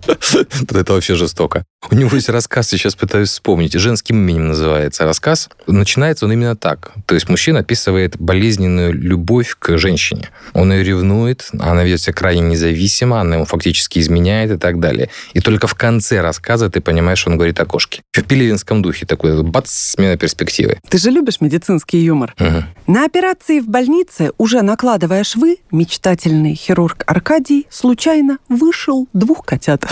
Это 0.70 0.94
вообще 0.94 1.16
жестоко. 1.16 1.66
У 1.92 1.96
него 1.96 2.16
есть 2.16 2.30
рассказ, 2.30 2.68
сейчас 2.68 2.96
пытаюсь 2.96 3.30
вспомнить. 3.30 3.74
Женским 3.74 4.18
именем 4.18 4.50
называется 4.50 5.06
рассказ. 5.06 5.50
Начинается 5.68 6.26
он 6.26 6.34
именно 6.34 6.56
так. 6.56 6.92
То 7.06 7.16
есть 7.16 7.30
мужчина 7.30 7.60
описывает 7.60 8.18
болезненную 8.18 8.94
любовь 8.94 9.56
к 9.58 9.78
женщине. 9.78 10.30
Он 10.54 10.72
ее 10.72 10.84
ревнует, 10.84 11.48
она 11.60 11.84
ведет 11.84 12.02
себя 12.02 12.14
крайне 12.14 12.42
независимо, 12.42 13.22
она 13.22 13.36
ему 13.36 13.46
фактически 13.46 14.00
изменяет 14.00 14.52
и 14.52 14.58
так 14.58 14.80
далее. 14.80 15.10
И 15.34 15.40
только 15.40 15.68
в 15.68 15.76
конце 15.76 16.22
рассказа 16.22 16.70
ты 16.70 16.82
понимаешь, 16.82 17.20
что 17.20 17.32
он 17.32 17.38
говорит 17.38 17.60
о 17.60 17.66
кошке. 17.66 18.02
В 18.14 18.24
пелевинском 18.24 18.82
духе 18.82 19.06
такой 19.06 19.44
бац, 19.44 19.70
смена 19.70 20.18
перспективы. 20.18 20.80
Ты 20.90 20.98
же 20.98 21.12
любишь 21.12 21.42
медицинский 21.42 22.00
юмор. 22.00 22.34
Угу. 22.40 22.64
На 22.94 23.06
операции 23.06 23.60
в 23.60 23.68
больнице, 23.68 24.32
уже 24.38 24.62
накладывая 24.62 25.24
швы, 25.24 25.58
мечтательный 25.72 26.56
хирург 26.56 27.04
Аркадий 27.08 27.68
случайно 27.70 28.38
вышел 28.50 29.08
двух 29.14 29.46
котят. 29.46 29.86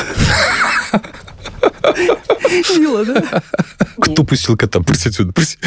Мило, 2.77 3.05
да? 3.05 3.41
Кто 4.00 4.24
пустил 4.24 4.58
кота? 4.58 4.79
Прысь 4.79 5.08
отсюда, 5.08 5.34
прысь. 5.34 5.58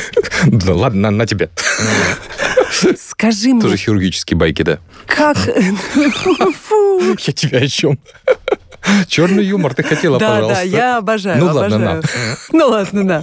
Да 0.46 0.74
ладно, 0.74 1.10
на, 1.10 1.10
на 1.10 1.26
тебя. 1.26 1.48
Скажи 2.98 3.50
мне... 3.50 3.62
Тоже 3.62 3.76
хирургические 3.76 4.36
байки, 4.36 4.62
да. 4.62 4.78
Как? 5.06 5.36
Фу. 5.38 7.00
Я 7.00 7.32
тебя 7.32 7.58
о 7.58 7.68
чем? 7.68 7.98
Черный 9.08 9.44
юмор 9.44 9.74
ты 9.74 9.82
хотела, 9.82 10.18
да, 10.18 10.34
пожалуйста. 10.34 10.62
Да, 10.62 10.62
я 10.62 10.96
обожаю. 10.98 11.38
Ну 11.38 11.48
обожаю. 11.48 11.72
ладно, 11.72 11.78
на. 11.78 12.02
Ну 12.52 12.68
ладно, 12.68 13.02
на. 13.02 13.22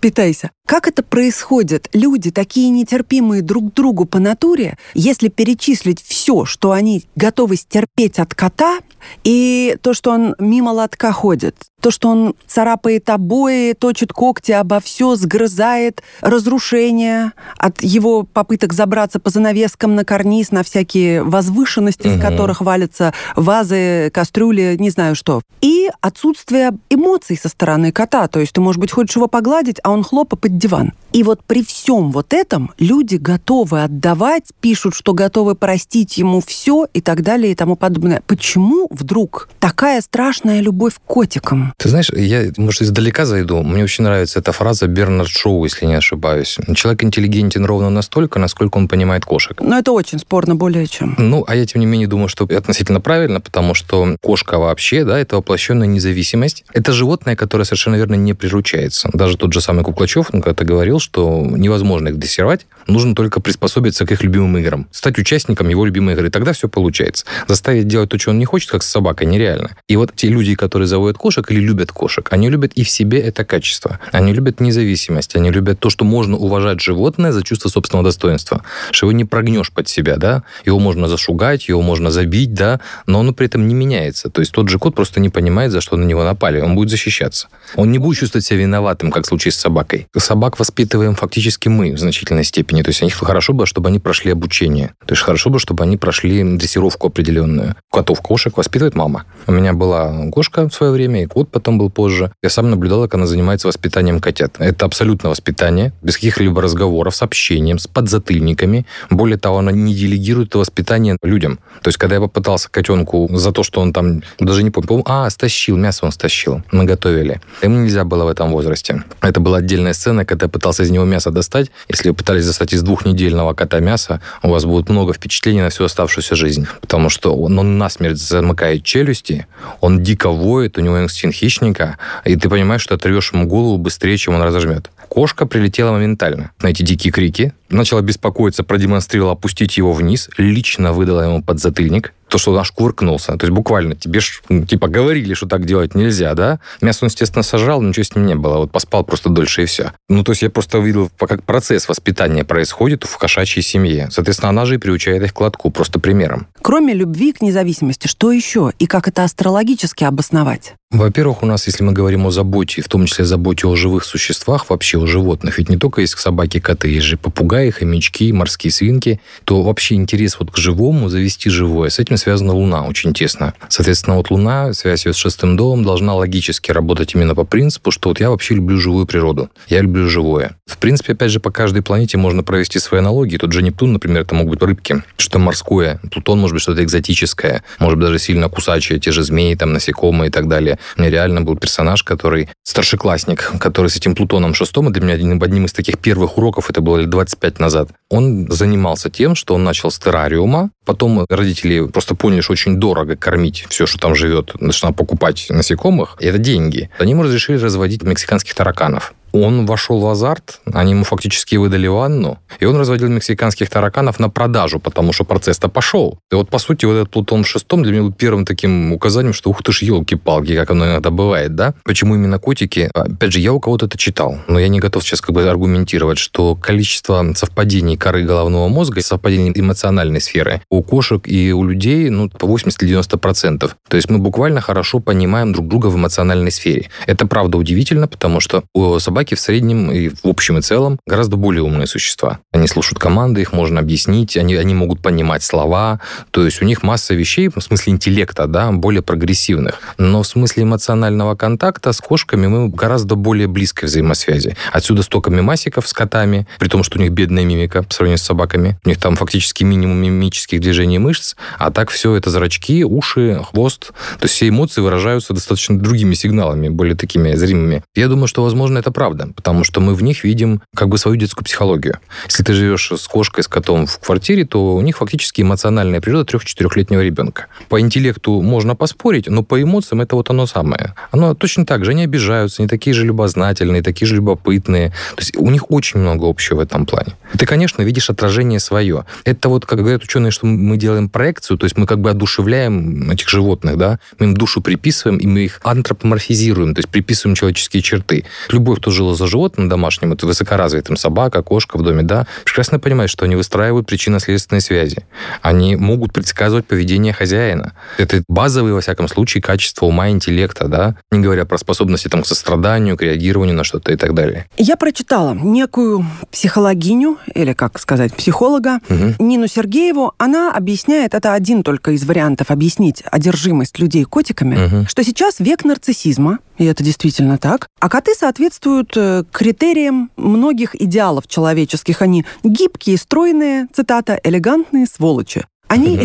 Питайся. 0.00 0.50
Как 0.70 0.86
это 0.86 1.02
происходит? 1.02 1.88
Люди 1.92 2.30
такие 2.30 2.70
нетерпимые 2.70 3.42
друг 3.42 3.74
другу 3.74 4.04
по 4.04 4.20
натуре, 4.20 4.78
если 4.94 5.26
перечислить 5.26 6.00
все, 6.00 6.44
что 6.44 6.70
они 6.70 7.02
готовы 7.16 7.56
стерпеть 7.56 8.20
от 8.20 8.36
кота, 8.36 8.78
и 9.24 9.76
то, 9.82 9.94
что 9.94 10.12
он 10.12 10.36
мимо 10.38 10.70
лотка 10.70 11.10
ходит, 11.10 11.56
то, 11.80 11.90
что 11.90 12.08
он 12.08 12.34
царапает 12.46 13.08
обои, 13.08 13.72
точит 13.72 14.12
когти 14.12 14.52
обо 14.52 14.80
все, 14.80 15.16
сгрызает, 15.16 16.02
разрушение 16.20 17.32
от 17.56 17.82
его 17.82 18.22
попыток 18.22 18.72
забраться 18.72 19.18
по 19.18 19.30
занавескам 19.30 19.94
на 19.94 20.04
карниз, 20.04 20.50
на 20.50 20.62
всякие 20.62 21.22
возвышенности, 21.22 22.08
угу. 22.08 22.20
которых 22.20 22.60
валятся 22.60 23.14
вазы, 23.34 24.10
кастрюли, 24.12 24.76
не 24.78 24.90
знаю 24.90 25.14
что. 25.14 25.42
И 25.62 25.90
отсутствие 26.00 26.72
эмоций 26.90 27.36
со 27.36 27.48
стороны 27.48 27.92
кота. 27.92 28.28
То 28.28 28.40
есть 28.40 28.52
ты, 28.52 28.60
может 28.60 28.80
быть, 28.80 28.92
хочешь 28.92 29.16
его 29.16 29.26
погладить, 29.26 29.80
а 29.82 29.90
он 29.90 30.04
хлопа 30.04 30.36
под 30.36 30.58
диван. 30.60 30.92
И 31.12 31.24
вот 31.24 31.40
при 31.44 31.64
всем 31.64 32.12
вот 32.12 32.32
этом 32.32 32.70
люди 32.78 33.16
готовы 33.16 33.82
отдавать, 33.82 34.44
пишут, 34.60 34.94
что 34.94 35.12
готовы 35.12 35.56
простить 35.56 36.18
ему 36.18 36.40
все 36.40 36.86
и 36.92 37.00
так 37.00 37.22
далее 37.22 37.52
и 37.52 37.54
тому 37.56 37.74
подобное. 37.74 38.22
Почему 38.26 38.86
вдруг 38.90 39.48
такая 39.58 40.00
страшная 40.02 40.60
любовь 40.60 40.94
к 40.94 41.00
котикам? 41.00 41.72
Ты 41.78 41.88
знаешь, 41.88 42.10
я, 42.10 42.52
может, 42.56 42.82
издалека 42.82 43.24
зайду. 43.24 43.62
Мне 43.62 43.82
очень 43.82 44.04
нравится 44.04 44.38
эта 44.38 44.52
фраза 44.52 44.86
Бернард 44.86 45.28
Шоу, 45.28 45.64
если 45.64 45.86
не 45.86 45.94
ошибаюсь. 45.94 46.58
Человек 46.76 47.02
интеллигентен 47.02 47.64
ровно 47.64 47.90
настолько, 47.90 48.38
насколько 48.38 48.76
он 48.76 48.86
понимает 48.86 49.24
кошек. 49.24 49.60
Но 49.60 49.78
это 49.78 49.90
очень 49.90 50.20
спорно 50.20 50.54
более 50.54 50.86
чем. 50.86 51.16
Ну, 51.18 51.44
а 51.46 51.56
я, 51.56 51.66
тем 51.66 51.80
не 51.80 51.86
менее, 51.86 52.06
думаю, 52.06 52.28
что 52.28 52.44
относительно 52.44 53.00
правильно, 53.00 53.40
потому 53.40 53.74
что 53.74 54.16
кошка 54.22 54.58
вообще, 54.58 55.04
да, 55.04 55.18
это 55.18 55.36
воплощенная 55.36 55.88
независимость. 55.88 56.64
Это 56.72 56.92
животное, 56.92 57.34
которое 57.34 57.64
совершенно 57.64 57.96
верно 57.96 58.14
не 58.14 58.34
приручается. 58.34 59.10
Даже 59.12 59.36
тот 59.36 59.52
же 59.52 59.60
самый 59.60 59.82
Куклачев, 59.82 60.32
когда-то 60.50 60.64
говорил, 60.64 60.98
что 60.98 61.46
невозможно 61.48 62.08
их 62.08 62.18
дрессировать, 62.18 62.66
нужно 62.88 63.14
только 63.14 63.40
приспособиться 63.40 64.04
к 64.04 64.12
их 64.12 64.22
любимым 64.22 64.58
играм, 64.58 64.88
стать 64.90 65.18
участником 65.18 65.68
его 65.68 65.84
любимой 65.84 66.14
игры, 66.14 66.26
и 66.26 66.30
тогда 66.30 66.52
все 66.52 66.68
получается. 66.68 67.24
Заставить 67.46 67.86
делать 67.86 68.10
то, 68.10 68.18
что 68.18 68.30
он 68.30 68.38
не 68.38 68.44
хочет, 68.44 68.70
как 68.70 68.82
с 68.82 68.90
собакой, 68.90 69.26
нереально. 69.26 69.70
И 69.86 69.96
вот 69.96 70.12
те 70.16 70.28
люди, 70.28 70.54
которые 70.54 70.88
заводят 70.88 71.18
кошек 71.18 71.48
или 71.50 71.60
любят 71.60 71.92
кошек, 71.92 72.26
они 72.32 72.50
любят 72.50 72.72
и 72.74 72.82
в 72.82 72.90
себе 72.90 73.20
это 73.20 73.44
качество. 73.44 74.00
Они 74.12 74.32
любят 74.32 74.60
независимость, 74.60 75.36
они 75.36 75.50
любят 75.50 75.78
то, 75.78 75.88
что 75.88 76.04
можно 76.04 76.36
уважать 76.36 76.80
животное 76.80 77.32
за 77.32 77.42
чувство 77.44 77.68
собственного 77.68 78.04
достоинства, 78.04 78.62
что 78.90 79.06
его 79.06 79.12
не 79.12 79.24
прогнешь 79.24 79.70
под 79.70 79.88
себя, 79.88 80.16
да, 80.16 80.42
его 80.66 80.80
можно 80.80 81.06
зашугать, 81.06 81.68
его 81.68 81.82
можно 81.82 82.10
забить, 82.10 82.54
да, 82.54 82.80
но 83.06 83.20
он 83.20 83.34
при 83.34 83.46
этом 83.46 83.68
не 83.68 83.74
меняется. 83.74 84.30
То 84.30 84.40
есть 84.40 84.52
тот 84.52 84.68
же 84.68 84.78
кот 84.78 84.94
просто 84.94 85.20
не 85.20 85.28
понимает, 85.28 85.70
за 85.70 85.80
что 85.80 85.96
на 85.96 86.04
него 86.04 86.24
напали, 86.24 86.60
он 86.60 86.74
будет 86.74 86.90
защищаться. 86.90 87.48
Он 87.76 87.92
не 87.92 87.98
будет 87.98 88.18
чувствовать 88.18 88.44
себя 88.44 88.58
виноватым, 88.58 89.12
как 89.12 89.24
в 89.24 89.28
случае 89.28 89.52
с 89.52 89.56
собакой. 89.56 90.08
Собак 90.30 90.60
воспитываем 90.60 91.16
фактически 91.16 91.66
мы 91.66 91.92
в 91.92 91.98
значительной 91.98 92.44
степени. 92.44 92.82
То 92.82 92.90
есть 92.90 93.02
они 93.02 93.10
хорошо 93.10 93.52
бы, 93.52 93.66
чтобы 93.66 93.88
они 93.88 93.98
прошли 93.98 94.30
обучение. 94.30 94.94
То 95.04 95.14
есть 95.14 95.22
хорошо 95.22 95.50
бы, 95.50 95.58
чтобы 95.58 95.82
они 95.82 95.96
прошли 95.96 96.44
дрессировку 96.56 97.08
определенную. 97.08 97.74
Котов, 97.90 98.20
кошек 98.20 98.56
воспитывает 98.56 98.94
мама. 98.94 99.24
У 99.48 99.52
меня 99.52 99.72
была 99.72 100.30
кошка 100.30 100.68
в 100.68 100.72
свое 100.72 100.92
время, 100.92 101.24
и 101.24 101.26
кот 101.26 101.50
потом 101.50 101.78
был 101.78 101.90
позже. 101.90 102.30
Я 102.44 102.48
сам 102.48 102.70
наблюдал, 102.70 103.02
как 103.02 103.14
она 103.14 103.26
занимается 103.26 103.66
воспитанием 103.66 104.20
котят. 104.20 104.54
Это 104.60 104.86
абсолютно 104.86 105.30
воспитание, 105.30 105.92
без 106.00 106.14
каких-либо 106.14 106.62
разговоров, 106.62 107.16
с 107.16 107.22
общением, 107.22 107.80
с 107.80 107.88
подзатыльниками. 107.88 108.86
Более 109.10 109.36
того, 109.36 109.58
она 109.58 109.72
не 109.72 109.96
делегирует 109.96 110.50
это 110.50 110.58
воспитание 110.58 111.16
людям. 111.24 111.58
То 111.82 111.88
есть, 111.88 111.98
когда 111.98 112.14
я 112.14 112.20
попытался 112.20 112.70
котенку 112.70 113.28
за 113.32 113.50
то, 113.50 113.64
что 113.64 113.80
он 113.80 113.92
там, 113.92 114.22
даже 114.38 114.62
не 114.62 114.70
помню, 114.70 115.02
а, 115.06 115.28
стащил, 115.28 115.76
мясо 115.76 116.06
он 116.06 116.12
стащил. 116.12 116.62
Мы 116.70 116.84
готовили. 116.84 117.40
Ему 117.62 117.80
нельзя 117.80 118.04
было 118.04 118.22
в 118.22 118.28
этом 118.28 118.52
возрасте. 118.52 119.02
Это 119.20 119.40
была 119.40 119.58
отдельная 119.58 119.92
сцена, 119.92 120.19
когда 120.24 120.46
я 120.46 120.50
пытался 120.50 120.82
из 120.82 120.90
него 120.90 121.04
мясо 121.04 121.30
достать. 121.30 121.70
Если 121.88 122.08
вы 122.08 122.14
пытались 122.14 122.46
достать 122.46 122.72
из 122.72 122.82
двухнедельного 122.82 123.54
кота 123.54 123.80
мясо, 123.80 124.20
у 124.42 124.48
вас 124.50 124.64
будет 124.64 124.88
много 124.88 125.12
впечатлений 125.12 125.60
на 125.60 125.70
всю 125.70 125.84
оставшуюся 125.84 126.34
жизнь. 126.34 126.66
Потому 126.80 127.08
что 127.08 127.34
он, 127.36 127.58
он 127.58 127.78
насмерть 127.78 128.18
замыкает 128.18 128.84
челюсти, 128.84 129.46
он 129.80 130.02
дико 130.02 130.30
воет, 130.30 130.78
у 130.78 130.80
него 130.80 131.02
инстинкт 131.02 131.36
хищника, 131.36 131.98
и 132.24 132.36
ты 132.36 132.48
понимаешь, 132.48 132.82
что 132.82 132.94
отрывешь 132.94 133.32
ему 133.32 133.46
голову 133.46 133.78
быстрее, 133.78 134.16
чем 134.16 134.34
он 134.34 134.42
разожмет. 134.42 134.90
Кошка 135.08 135.44
прилетела 135.44 135.90
моментально 135.90 136.52
на 136.62 136.68
эти 136.68 136.84
дикие 136.84 137.12
крики, 137.12 137.52
начала 137.68 138.00
беспокоиться, 138.00 138.62
продемонстрировала 138.62 139.32
опустить 139.32 139.76
его 139.76 139.92
вниз, 139.92 140.30
лично 140.36 140.92
выдала 140.92 141.22
ему 141.22 141.42
подзатыльник, 141.42 142.12
то, 142.30 142.38
что 142.38 142.52
он 142.52 142.58
аж. 142.58 142.70
То 142.70 143.46
есть 143.46 143.50
буквально 143.50 143.94
тебе 143.94 144.20
ж, 144.20 144.42
ну, 144.48 144.64
типа 144.64 144.88
говорили, 144.88 145.34
что 145.34 145.46
так 145.46 145.66
делать 145.66 145.94
нельзя, 145.94 146.34
да? 146.34 146.60
Мясо 146.80 147.04
он, 147.04 147.08
естественно, 147.08 147.42
сажал, 147.42 147.82
ничего 147.82 148.04
с 148.04 148.14
ним 148.14 148.26
не 148.26 148.34
было. 148.34 148.58
Вот 148.58 148.72
поспал 148.72 149.04
просто 149.04 149.28
дольше 149.28 149.62
и 149.62 149.66
все. 149.66 149.92
Ну, 150.08 150.24
то 150.24 150.32
есть 150.32 150.42
я 150.42 150.50
просто 150.50 150.78
видел, 150.78 151.10
как 151.18 151.42
процесс 151.42 151.88
воспитания 151.88 152.44
происходит 152.44 153.04
в 153.04 153.18
кошачьей 153.18 153.62
семье. 153.62 154.08
Соответственно, 154.10 154.50
она 154.50 154.64
же 154.64 154.76
и 154.76 154.78
приучает 154.78 155.22
их 155.22 155.34
к 155.34 155.40
лотку, 155.40 155.70
просто 155.70 156.00
примером. 156.00 156.46
Кроме 156.62 156.94
любви 156.94 157.32
к 157.32 157.42
независимости, 157.42 158.06
что 158.06 158.32
еще? 158.32 158.72
И 158.78 158.86
как 158.86 159.08
это 159.08 159.24
астрологически 159.24 160.04
обосновать? 160.04 160.74
Во-первых, 160.92 161.44
у 161.44 161.46
нас, 161.46 161.68
если 161.68 161.84
мы 161.84 161.92
говорим 161.92 162.26
о 162.26 162.32
заботе, 162.32 162.82
в 162.82 162.88
том 162.88 163.06
числе 163.06 163.24
заботе 163.24 163.68
о 163.68 163.76
живых 163.76 164.04
существах, 164.04 164.68
вообще 164.70 165.00
о 165.00 165.06
животных, 165.06 165.56
ведь 165.56 165.68
не 165.68 165.76
только 165.76 166.00
есть 166.00 166.18
собаки, 166.18 166.58
коты, 166.58 166.88
есть 166.88 167.06
же 167.06 167.16
попугаи, 167.16 167.70
хомячки, 167.70 168.32
морские 168.32 168.72
свинки, 168.72 169.20
то 169.44 169.62
вообще 169.62 169.94
интерес 169.94 170.36
вот 170.40 170.50
к 170.50 170.56
живому, 170.56 171.08
завести 171.08 171.48
живое, 171.48 171.90
с 171.90 172.00
этим 172.00 172.16
связана 172.16 172.54
Луна 172.54 172.84
очень 172.84 173.14
тесно. 173.14 173.54
Соответственно, 173.68 174.16
вот 174.16 174.32
Луна, 174.32 174.72
связь 174.72 175.06
ее 175.06 175.12
с 175.12 175.16
шестым 175.16 175.56
домом, 175.56 175.84
должна 175.84 176.12
логически 176.16 176.72
работать 176.72 177.14
именно 177.14 177.36
по 177.36 177.44
принципу, 177.44 177.92
что 177.92 178.08
вот 178.08 178.18
я 178.18 178.30
вообще 178.30 178.56
люблю 178.56 178.76
живую 178.76 179.06
природу, 179.06 179.48
я 179.68 179.82
люблю 179.82 180.08
живое. 180.08 180.56
В 180.66 180.76
принципе, 180.78 181.12
опять 181.12 181.30
же, 181.30 181.38
по 181.38 181.52
каждой 181.52 181.82
планете 181.82 182.18
можно 182.18 182.42
провести 182.42 182.80
свои 182.80 182.98
аналогии. 182.98 183.36
Тот 183.36 183.52
же 183.52 183.62
Нептун, 183.62 183.92
например, 183.92 184.22
это 184.22 184.34
могут 184.34 184.58
быть 184.58 184.68
рыбки, 184.68 185.04
что 185.16 185.38
морское, 185.38 186.00
Плутон 186.10 186.40
может 186.40 186.54
быть 186.54 186.62
что-то 186.62 186.82
экзотическое, 186.82 187.62
может 187.78 187.96
быть 187.96 188.08
даже 188.08 188.18
сильно 188.18 188.48
кусачее, 188.48 188.98
те 188.98 189.12
же 189.12 189.22
змеи, 189.22 189.54
там, 189.54 189.72
насекомые 189.72 190.30
и 190.30 190.32
так 190.32 190.48
далее. 190.48 190.79
Меня 190.96 191.10
реально 191.10 191.42
был 191.42 191.56
персонаж, 191.56 192.02
который 192.02 192.48
старшеклассник, 192.62 193.52
который 193.58 193.88
с 193.88 193.96
этим 193.96 194.14
Плутоном 194.14 194.54
шестом, 194.54 194.88
и 194.88 194.92
для 194.92 195.02
меня 195.02 195.14
одним, 195.14 195.42
одним 195.42 195.64
из 195.64 195.72
таких 195.72 195.98
первых 195.98 196.38
уроков, 196.38 196.70
это 196.70 196.80
было 196.80 196.98
лет 196.98 197.10
25 197.10 197.58
назад, 197.58 197.90
он 198.08 198.50
занимался 198.50 199.10
тем, 199.10 199.34
что 199.34 199.54
он 199.54 199.64
начал 199.64 199.90
с 199.90 199.98
террариума, 199.98 200.70
потом 200.84 201.24
родители 201.28 201.86
просто 201.86 202.14
поняли, 202.14 202.40
что 202.40 202.52
очень 202.52 202.76
дорого 202.76 203.16
кормить 203.16 203.66
все, 203.68 203.86
что 203.86 203.98
там 203.98 204.14
живет, 204.14 204.60
начала 204.60 204.92
покупать 204.92 205.46
насекомых, 205.48 206.16
и 206.20 206.26
это 206.26 206.38
деньги. 206.38 206.90
Они 206.98 207.12
ему 207.12 207.22
разрешили 207.22 207.58
разводить 207.58 208.02
мексиканских 208.02 208.54
тараканов. 208.54 209.14
Он 209.32 209.66
вошел 209.66 210.00
в 210.00 210.06
азарт, 210.06 210.60
они 210.72 210.92
ему 210.92 211.04
фактически 211.04 211.56
выдали 211.56 211.86
ванну, 211.86 212.38
и 212.58 212.64
он 212.64 212.76
разводил 212.76 213.08
мексиканских 213.08 213.70
тараканов 213.70 214.18
на 214.18 214.28
продажу, 214.30 214.80
потому 214.80 215.12
что 215.12 215.24
процесс-то 215.24 215.68
пошел. 215.68 216.18
И 216.32 216.34
вот, 216.34 216.48
по 216.48 216.58
сути, 216.58 216.84
вот 216.84 216.94
этот 216.94 217.10
Плутон 217.10 217.44
в 217.44 217.48
шестом 217.48 217.82
для 217.82 217.92
меня 217.92 218.02
был 218.02 218.12
первым 218.12 218.44
таким 218.44 218.92
указанием, 218.92 219.32
что 219.32 219.50
ух 219.50 219.62
ты 219.62 219.72
ж, 219.72 219.82
елки-палки, 219.82 220.56
как 220.56 220.70
оно 220.70 220.86
иногда 220.86 221.10
бывает, 221.10 221.54
да? 221.54 221.74
Почему 221.84 222.14
именно 222.14 222.38
котики? 222.38 222.90
Опять 222.94 223.32
же, 223.32 223.40
я 223.40 223.52
у 223.52 223.60
кого-то 223.60 223.86
это 223.86 223.98
читал, 223.98 224.38
но 224.48 224.58
я 224.58 224.68
не 224.68 224.80
готов 224.80 225.02
сейчас 225.02 225.20
как 225.20 225.34
бы 225.34 225.48
аргументировать, 225.48 226.18
что 226.18 226.56
количество 226.56 227.32
совпадений 227.34 227.96
коры 227.96 228.22
головного 228.22 228.68
мозга, 228.68 229.02
совпадений 229.02 229.52
эмоциональной 229.54 230.20
сферы 230.20 230.62
у 230.70 230.82
кошек 230.82 231.22
и 231.26 231.52
у 231.52 231.64
людей, 231.64 232.10
ну, 232.10 232.28
по 232.28 232.46
80-90%. 232.46 233.70
То 233.88 233.96
есть 233.96 234.10
мы 234.10 234.18
буквально 234.18 234.60
хорошо 234.60 235.00
понимаем 235.00 235.52
друг 235.52 235.68
друга 235.68 235.86
в 235.86 235.96
эмоциональной 235.96 236.50
сфере. 236.50 236.88
Это 237.06 237.26
правда 237.26 237.58
удивительно, 237.58 238.08
потому 238.08 238.40
что 238.40 238.64
у 238.74 238.98
собак 238.98 239.19
собаки 239.20 239.34
в 239.34 239.40
среднем 239.40 239.90
и 239.90 240.08
в 240.08 240.24
общем 240.24 240.56
и 240.56 240.62
целом 240.62 240.98
гораздо 241.06 241.36
более 241.36 241.62
умные 241.62 241.86
существа. 241.86 242.38
Они 242.52 242.66
слушают 242.66 242.98
команды, 242.98 243.42
их 243.42 243.52
можно 243.52 243.80
объяснить, 243.80 244.34
они, 244.38 244.54
они 244.54 244.74
могут 244.74 245.02
понимать 245.02 245.42
слова, 245.42 246.00
то 246.30 246.42
есть 246.42 246.62
у 246.62 246.64
них 246.64 246.82
масса 246.82 247.12
вещей, 247.12 247.48
в 247.48 247.60
смысле 247.60 247.92
интеллекта, 247.92 248.46
да, 248.46 248.72
более 248.72 249.02
прогрессивных. 249.02 249.78
Но 249.98 250.22
в 250.22 250.26
смысле 250.26 250.62
эмоционального 250.62 251.34
контакта 251.34 251.92
с 251.92 252.00
кошками 252.00 252.46
мы 252.46 252.70
гораздо 252.70 253.14
более 253.14 253.46
близкой 253.46 253.86
взаимосвязи. 253.86 254.56
Отсюда 254.72 255.02
столько 255.02 255.30
мимасиков 255.30 255.86
с 255.86 255.92
котами, 255.92 256.46
при 256.58 256.68
том, 256.68 256.82
что 256.82 256.98
у 256.98 257.02
них 257.02 257.10
бедная 257.10 257.44
мимика 257.44 257.82
по 257.82 257.92
сравнению 257.92 258.18
с 258.18 258.22
собаками. 258.22 258.78
У 258.86 258.88
них 258.88 258.98
там 258.98 259.16
фактически 259.16 259.64
минимум 259.64 259.98
мимических 259.98 260.60
движений 260.60 260.98
мышц, 260.98 261.34
а 261.58 261.70
так 261.70 261.90
все 261.90 262.14
это 262.14 262.30
зрачки, 262.30 262.84
уши, 262.84 263.42
хвост. 263.50 263.88
То 264.18 264.24
есть 264.24 264.34
все 264.34 264.48
эмоции 264.48 264.80
выражаются 264.80 265.34
достаточно 265.34 265.78
другими 265.78 266.14
сигналами, 266.14 266.70
более 266.70 266.96
такими 266.96 267.34
зримыми. 267.34 267.82
Я 267.94 268.08
думаю, 268.08 268.26
что, 268.26 268.42
возможно, 268.42 268.78
это 268.78 268.90
правда 268.90 269.09
правда, 269.10 269.32
потому 269.34 269.64
что 269.64 269.80
мы 269.80 269.94
в 269.94 270.02
них 270.02 270.24
видим 270.24 270.62
как 270.74 270.88
бы 270.88 270.98
свою 270.98 271.16
детскую 271.16 271.44
психологию. 271.44 271.98
Если 272.26 272.42
ты 272.42 272.52
живешь 272.52 272.92
с 272.92 273.08
кошкой, 273.08 273.44
с 273.44 273.48
котом 273.48 273.86
в 273.86 273.98
квартире, 273.98 274.44
то 274.44 274.76
у 274.76 274.80
них 274.80 274.98
фактически 274.98 275.42
эмоциональная 275.42 276.00
природа 276.00 276.24
трех-четырехлетнего 276.24 277.00
ребенка. 277.00 277.46
По 277.68 277.80
интеллекту 277.80 278.40
можно 278.42 278.76
поспорить, 278.76 279.28
но 279.28 279.42
по 279.42 279.60
эмоциям 279.60 280.00
это 280.00 280.16
вот 280.16 280.30
оно 280.30 280.46
самое. 280.46 280.94
Оно 281.10 281.34
точно 281.34 281.66
так 281.66 281.84
же, 281.84 281.92
они 281.92 282.04
обижаются, 282.04 282.62
они 282.62 282.68
такие 282.68 282.94
же 282.94 283.04
любознательные, 283.04 283.82
такие 283.82 284.06
же 284.06 284.16
любопытные. 284.16 284.90
То 285.16 285.22
есть 285.22 285.36
у 285.36 285.50
них 285.50 285.70
очень 285.70 286.00
много 286.00 286.28
общего 286.28 286.58
в 286.58 286.60
этом 286.60 286.86
плане. 286.86 287.14
Ты, 287.38 287.46
конечно, 287.46 287.82
видишь 287.82 288.10
отражение 288.10 288.60
свое. 288.60 289.04
Это 289.24 289.48
вот, 289.48 289.66
как 289.66 289.78
говорят 289.78 290.02
ученые, 290.02 290.30
что 290.30 290.46
мы 290.46 290.76
делаем 290.76 291.08
проекцию, 291.08 291.58
то 291.58 291.64
есть 291.64 291.76
мы 291.76 291.86
как 291.86 292.00
бы 292.00 292.10
одушевляем 292.10 293.10
этих 293.10 293.28
животных, 293.28 293.76
да, 293.76 293.98
мы 294.18 294.26
им 294.26 294.34
душу 294.34 294.60
приписываем, 294.60 295.18
и 295.18 295.26
мы 295.26 295.40
их 295.44 295.60
антропоморфизируем, 295.62 296.74
то 296.74 296.80
есть 296.80 296.88
приписываем 296.88 297.34
человеческие 297.34 297.82
черты. 297.82 298.24
Любой, 298.50 298.76
кто 298.76 298.90
жила 299.00 299.14
за 299.14 299.26
животным 299.26 299.68
домашним, 299.68 300.12
это 300.12 300.26
высокоразвитым, 300.26 300.96
собака, 300.96 301.42
кошка 301.42 301.78
в 301.78 301.82
доме, 301.82 302.02
да, 302.02 302.26
прекрасно 302.44 302.78
понимает, 302.78 303.08
что 303.08 303.24
они 303.24 303.34
выстраивают 303.34 303.86
причинно-следственные 303.86 304.60
связи. 304.60 305.06
Они 305.40 305.76
могут 305.76 306.12
предсказывать 306.12 306.66
поведение 306.66 307.14
хозяина. 307.14 307.72
Это 307.96 308.22
базовые, 308.28 308.74
во 308.74 308.80
всяком 308.80 309.08
случае, 309.08 309.42
качества 309.42 309.86
ума 309.86 310.10
интеллекта, 310.10 310.68
да, 310.68 310.96
не 311.10 311.20
говоря 311.20 311.46
про 311.46 311.56
способности 311.56 312.08
там, 312.08 312.22
к 312.22 312.26
состраданию, 312.26 312.96
к 312.96 313.02
реагированию 313.02 313.56
на 313.56 313.64
что-то 313.64 313.92
и 313.92 313.96
так 313.96 314.14
далее. 314.14 314.46
Я 314.58 314.76
прочитала 314.76 315.32
некую 315.34 316.04
психологиню, 316.30 317.18
или, 317.34 317.54
как 317.54 317.80
сказать, 317.80 318.14
психолога, 318.14 318.80
угу. 318.88 319.14
Нину 319.18 319.46
Сергееву. 319.48 320.12
Она 320.18 320.52
объясняет, 320.52 321.14
это 321.14 321.32
один 321.32 321.62
только 321.62 321.92
из 321.92 322.04
вариантов 322.04 322.50
объяснить 322.50 323.02
одержимость 323.10 323.78
людей 323.78 324.04
котиками, 324.04 324.66
угу. 324.66 324.86
что 324.88 325.02
сейчас 325.04 325.36
век 325.38 325.64
нарциссизма, 325.64 326.38
и 326.58 326.66
это 326.66 326.84
действительно 326.84 327.38
так. 327.38 327.68
А 327.80 327.88
коты 327.88 328.14
соответствуют 328.14 328.89
э, 328.96 329.24
критериям 329.30 330.10
многих 330.16 330.74
идеалов 330.74 331.26
человеческих. 331.28 332.02
Они 332.02 332.24
гибкие, 332.42 332.96
стройные, 332.96 333.66
цитата, 333.72 334.18
элегантные 334.22 334.86
сволочи. 334.86 335.44
Они 335.70 336.00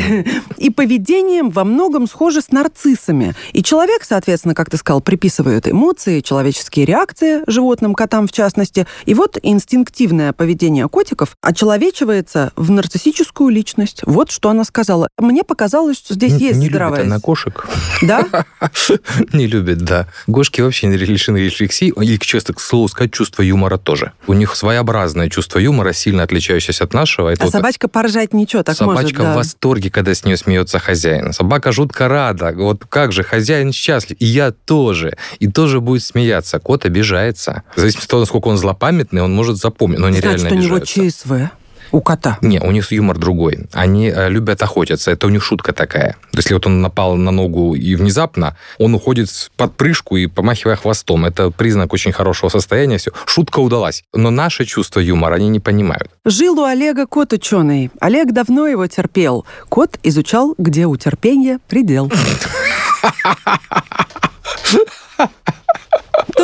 и 0.58 0.70
поведением 0.70 1.50
во 1.50 1.64
многом 1.64 2.08
схожи 2.08 2.40
с 2.40 2.52
нарциссами. 2.52 3.34
И 3.52 3.64
человек, 3.64 4.04
соответственно, 4.04 4.54
как 4.54 4.70
ты 4.70 4.78
сказал, 4.78 5.02
приписывает 5.02 5.68
эмоции, 5.68 6.22
человеческие 6.22 6.86
реакции 6.86 7.42
животным, 7.48 7.96
котам 7.96 8.28
в 8.28 8.32
частности. 8.32 8.86
И 9.06 9.16
вот 9.16 9.40
инстинктивное 9.42 10.34
поведение 10.34 10.88
котиков 10.88 11.36
очеловечивается 11.42 12.52
в 12.56 12.70
нарциссическую 12.70 13.50
личность. 13.50 14.02
Вот 14.06 14.30
что 14.30 14.50
она 14.50 14.66
сказала. 14.66 15.08
Мне 15.18 15.44
показалось, 15.44 15.98
что 15.98 16.14
здесь 16.14 16.34
есть 16.34 16.60
не 16.60 16.70
здравая... 16.70 17.00
любит 17.00 17.12
она 17.12 17.20
кошек. 17.20 17.68
Да? 18.04 18.46
Не 19.34 19.48
любит, 19.48 19.80
да. 19.80 20.08
Кошки 20.32 20.62
вообще 20.62 20.88
не 20.88 20.98
лишены 20.98 21.38
рефлексии. 21.38 21.92
И, 22.04 22.20
честно, 22.20 22.54
к 22.54 22.60
слову 22.60 22.88
сказать, 22.88 23.12
чувство 23.12 23.42
юмора 23.42 23.78
тоже. 23.78 24.12
У 24.28 24.34
них 24.34 24.56
своеобразное 24.56 25.30
чувство 25.30 25.58
юмора, 25.58 25.94
сильно 25.94 26.24
отличающееся 26.24 26.84
от 26.84 26.94
нашего. 26.94 27.32
а 27.32 27.48
собачка 27.48 27.88
поржать 27.88 28.34
ничего, 28.34 28.62
так 28.62 28.76
Собачка 28.76 29.24
может, 29.24 29.36
да. 29.36 29.36
в 29.36 29.55
восторге, 29.56 29.90
когда 29.90 30.14
с 30.14 30.24
нее 30.24 30.38
смеется 30.38 30.80
хозяин. 30.80 31.34
Собака 31.34 31.72
жутко 31.72 32.08
рада. 32.08 32.54
Вот 32.56 32.86
как 32.88 33.12
же, 33.12 33.24
хозяин 33.24 33.72
счастлив. 33.72 34.18
И 34.20 34.26
я 34.26 34.52
тоже. 34.52 35.18
И 35.40 35.48
тоже 35.48 35.80
будет 35.80 36.04
смеяться. 36.04 36.60
Кот 36.60 36.86
обижается. 36.86 37.64
Зависимости 37.76 38.06
от 38.06 38.10
того, 38.10 38.20
насколько 38.22 38.48
он 38.48 38.58
злопамятный, 38.58 39.22
он 39.22 39.34
может 39.34 39.58
запомнить, 39.58 40.00
но 40.00 40.08
они 40.08 40.20
Значит, 40.20 40.44
реально 40.44 40.60
у 40.60 40.64
него. 40.64 40.80
ЧСВ. 40.80 41.50
У 41.92 42.02
кота. 42.02 42.38
Не, 42.42 42.60
у 42.60 42.72
них 42.72 42.92
юмор 42.92 43.18
другой. 43.18 43.68
Они 43.74 44.10
э, 44.10 44.30
любят 44.30 44.62
охотиться. 44.62 45.12
Это 45.12 45.28
у 45.28 45.30
них 45.30 45.44
шутка 45.44 45.74
такая. 45.74 46.16
Если 46.34 46.54
вот 46.54 46.66
он 46.66 46.82
напал 46.82 47.16
на 47.16 47.32
ногу 47.32 47.76
и 47.76 47.96
внезапно, 47.96 48.56
он 48.78 48.94
уходит 48.94 49.30
в 49.30 49.52
подпрыжку 49.52 50.18
и 50.18 50.28
помахивая 50.28 50.76
хвостом. 50.76 51.26
Это 51.26 51.52
признак 51.52 51.94
очень 51.94 52.12
хорошего 52.12 52.50
состояния. 52.50 52.98
Все. 52.98 53.12
Шутка 53.26 53.60
удалась. 53.60 54.04
Но 54.14 54.30
наше 54.30 54.66
чувство 54.66 55.00
юмора 55.00 55.36
они 55.36 55.50
не 55.50 55.60
понимают. 55.60 56.10
Жил 56.26 56.60
у 56.60 56.64
Олега 56.64 57.06
кот 57.08 57.34
ученый. 57.34 57.92
Олег 58.00 58.32
давно 58.32 58.68
его 58.68 58.88
терпел. 58.88 59.46
Кот 59.70 60.00
изучал, 60.04 60.56
где 60.58 60.86
у 60.86 60.96
терпения 60.98 61.60
предел. 61.68 62.12